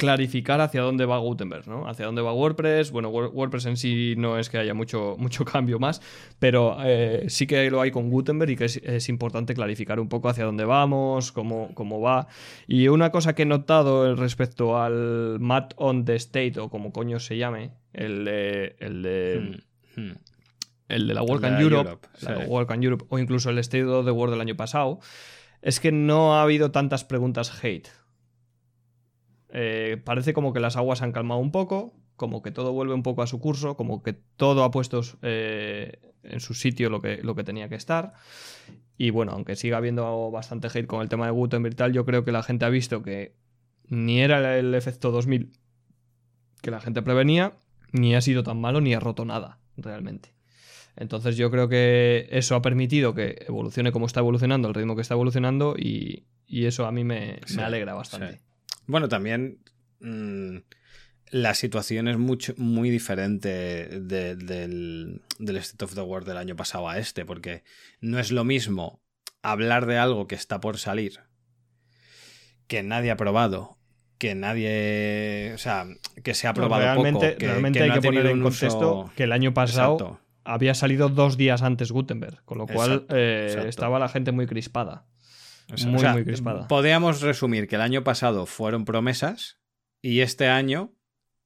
[0.00, 1.86] clarificar hacia dónde va Gutenberg, ¿no?
[1.86, 2.90] Hacia dónde va WordPress.
[2.90, 6.00] Bueno, WordPress en sí no es que haya mucho, mucho cambio más,
[6.38, 10.30] pero eh, sí que lo hay con Gutenberg y que es, importante clarificar un poco
[10.30, 12.28] hacia dónde vamos, cómo, cómo, va.
[12.66, 17.20] Y una cosa que he notado respecto al Mat on the State, o como coño
[17.20, 18.76] se llame, el de.
[18.78, 19.60] El de
[19.96, 20.12] hmm, hmm.
[20.88, 22.08] El de la Work and Europe,
[22.80, 24.98] Europe, o incluso el State of the World del año pasado,
[25.62, 27.90] es que no ha habido tantas preguntas hate.
[29.52, 33.02] Eh, parece como que las aguas han calmado un poco, como que todo vuelve un
[33.02, 37.18] poco a su curso, como que todo ha puesto eh, en su sitio lo que,
[37.22, 38.14] lo que tenía que estar.
[38.96, 42.04] Y bueno, aunque siga habiendo bastante hate con el tema de Gutenberg y tal, yo
[42.04, 43.34] creo que la gente ha visto que
[43.88, 45.52] ni era el efecto 2000
[46.60, 47.54] que la gente prevenía,
[47.92, 50.34] ni ha sido tan malo, ni ha roto nada, realmente.
[50.96, 55.02] Entonces yo creo que eso ha permitido que evolucione como está evolucionando, el ritmo que
[55.02, 58.40] está evolucionando, y, eso a mí me, alegra bastante.
[58.90, 59.58] Bueno, también
[60.00, 60.58] mm,
[61.30, 63.48] la situación es mucho, muy diferente
[64.00, 67.62] del, del State of the World del año pasado a este, porque
[68.00, 69.00] no es lo mismo
[69.42, 71.20] hablar de algo que está por salir,
[72.66, 73.78] que nadie ha probado,
[74.18, 75.52] que nadie.
[75.54, 75.86] O sea,
[76.22, 77.46] que se ha probado realmente, poco.
[77.46, 81.92] realmente hay que poner en contexto que el año pasado había salido dos días antes
[81.92, 85.04] Gutenberg, con lo cual eh, estaba la gente muy crispada
[85.86, 86.68] muy, muy crispada.
[86.68, 89.60] Podríamos resumir que el año pasado fueron promesas
[90.02, 90.94] y este año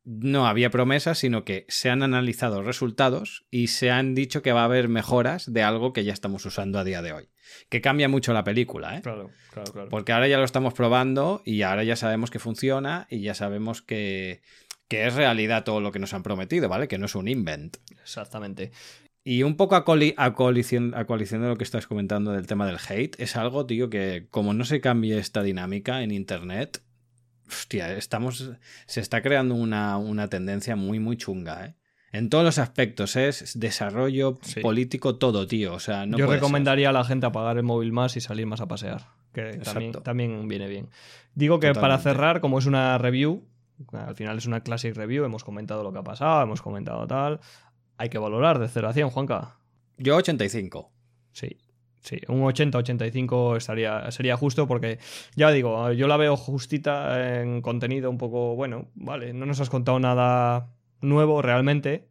[0.04, 4.60] no había promesas, sino que se han analizado resultados y se han dicho que va
[4.60, 7.30] a haber mejoras de algo que ya estamos usando a día de hoy.
[7.70, 9.02] Que cambia mucho la película, ¿eh?
[9.02, 9.88] Claro, claro, claro.
[9.88, 13.80] Porque ahora ya lo estamos probando y ahora ya sabemos que funciona y ya sabemos
[13.80, 14.42] que,
[14.88, 16.86] que es realidad todo lo que nos han prometido, ¿vale?
[16.86, 17.78] Que no es un invent.
[18.02, 18.72] Exactamente.
[19.26, 22.76] Y un poco a, coalición, a coalición de lo que estás comentando del tema del
[22.76, 26.82] hate, es algo, tío, que como no se cambie esta dinámica en Internet,
[27.48, 28.50] hostia, estamos,
[28.86, 31.74] se está creando una, una tendencia muy, muy chunga, ¿eh?
[32.12, 35.74] En todos los aspectos, es desarrollo político, todo, tío.
[35.74, 38.60] O sea, no Yo recomendaría a la gente apagar el móvil más y salir más
[38.60, 39.60] a pasear, que
[40.04, 40.90] también, viene bien.
[41.34, 43.42] Digo que para cerrar, como es una review,
[43.92, 47.40] al final es una classic review, hemos comentado lo que ha pasado, hemos comentado tal
[47.96, 49.56] hay que valorar de 0 a 100, Juanca.
[49.98, 50.90] Yo 85.
[51.32, 51.56] Sí,
[52.00, 54.98] sí, un 80-85 estaría, sería justo porque,
[55.36, 59.70] ya digo, yo la veo justita en contenido un poco, bueno, vale, no nos has
[59.70, 60.68] contado nada
[61.00, 62.08] nuevo realmente,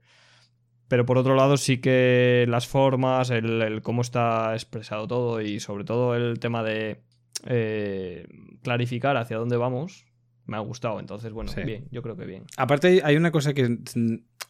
[0.88, 5.84] pero por otro lado sí que las formas, el, cómo está expresado todo y sobre
[5.86, 7.02] todo el tema de
[7.46, 8.28] eh,
[8.62, 10.06] clarificar hacia dónde vamos,
[10.46, 11.00] me ha gustado.
[11.00, 11.62] Entonces, bueno, Sí.
[11.64, 12.44] bien, yo creo que bien.
[12.58, 13.78] Aparte, hay una cosa que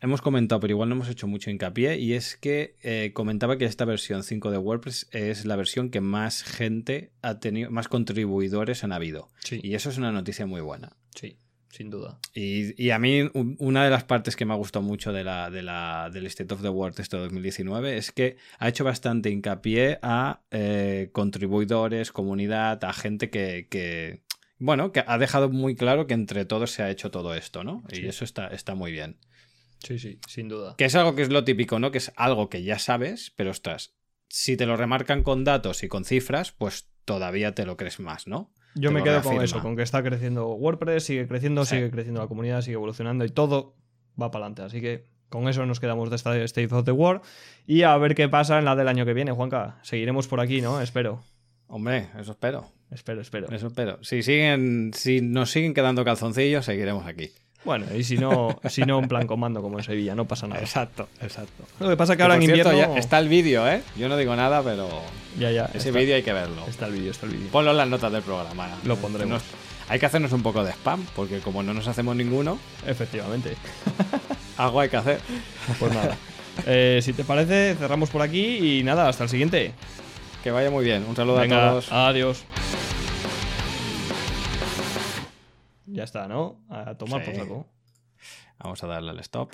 [0.04, 3.66] hemos comentado, pero igual no hemos hecho mucho hincapié, y es que eh, comentaba que
[3.66, 8.84] esta versión 5 de WordPress es la versión que más gente ha tenido, más contribuidores
[8.84, 9.30] han habido.
[9.40, 10.96] Sí, Y eso es una noticia muy buena.
[11.16, 11.38] sí,
[11.70, 12.20] sin duda.
[12.36, 15.24] Y, y a mí, un- una de las partes que me ha gustado mucho de
[15.24, 19.32] la, de la, del State of the World este 2019 es que ha hecho bastante
[19.32, 24.22] hincapié a eh, contribuidores, comunidad, a gente que, que,
[24.60, 27.84] bueno, que ha dejado muy claro que entre todos se ha hecho todo esto, ¿no?
[27.92, 29.18] Y eso está, está muy bien.
[29.84, 30.76] Sí, sí, sin duda.
[30.78, 31.92] Que es algo que es lo típico, ¿no?
[31.92, 33.94] Que es algo que ya sabes, pero ostras,
[34.30, 38.26] si te lo remarcan con datos y con cifras, pues todavía te lo crees más,
[38.28, 38.52] ¿no?
[38.76, 41.76] Yo te me quedo con eso, con que está creciendo WordPress, sigue creciendo, Sí.
[41.76, 43.76] sigue creciendo la comunidad, sigue evolucionando y todo
[44.20, 44.64] va para adelante.
[44.64, 47.22] Así que con eso nos quedamos de esta State of the World
[47.68, 49.80] y a ver qué pasa en la del año que viene, Juanca.
[49.84, 50.82] Seguiremos por aquí, ¿no?
[50.82, 51.22] Espero.
[51.68, 52.72] Hombre, eso espero.
[52.90, 53.48] Espero, espero.
[53.52, 54.04] Eso espero.
[54.04, 57.32] Si siguen, si nos siguen quedando calzoncillos, seguiremos aquí.
[57.66, 60.62] Bueno, y si no, si no, en plan comando como en Sevilla, no pasa nada.
[60.62, 61.64] Exacto, exacto.
[61.80, 62.94] Lo que pasa es que ahora en cierto, invierno.
[62.96, 63.82] ya está el vídeo, ¿eh?
[63.96, 64.90] Yo no digo nada, pero
[65.40, 65.70] Ya, ya.
[65.74, 66.66] ese vídeo hay que verlo.
[66.68, 67.48] Está el vídeo, está el vídeo.
[67.52, 68.68] Ponlo en las notas del programa.
[68.84, 69.34] Lo pondremos.
[69.34, 69.44] Nos-
[69.90, 72.58] hay que hacernos un poco de spam, porque como no nos hacemos ninguno,
[72.88, 73.56] Efectivamente.
[74.58, 75.20] algo hay que hacer.
[75.80, 76.18] Pues nada.
[76.68, 79.74] Eh, si te parece, cerramos por aquí y nada, hasta el siguiente.
[80.44, 81.06] Que vaya muy bien.
[81.08, 81.92] Un saludo a todos.
[81.92, 82.44] adiós.
[85.94, 86.66] Ya está, ¿no?
[86.70, 87.32] A tomar Sí.
[87.32, 87.68] por saco.
[88.58, 89.52] Vamos a darle al stop.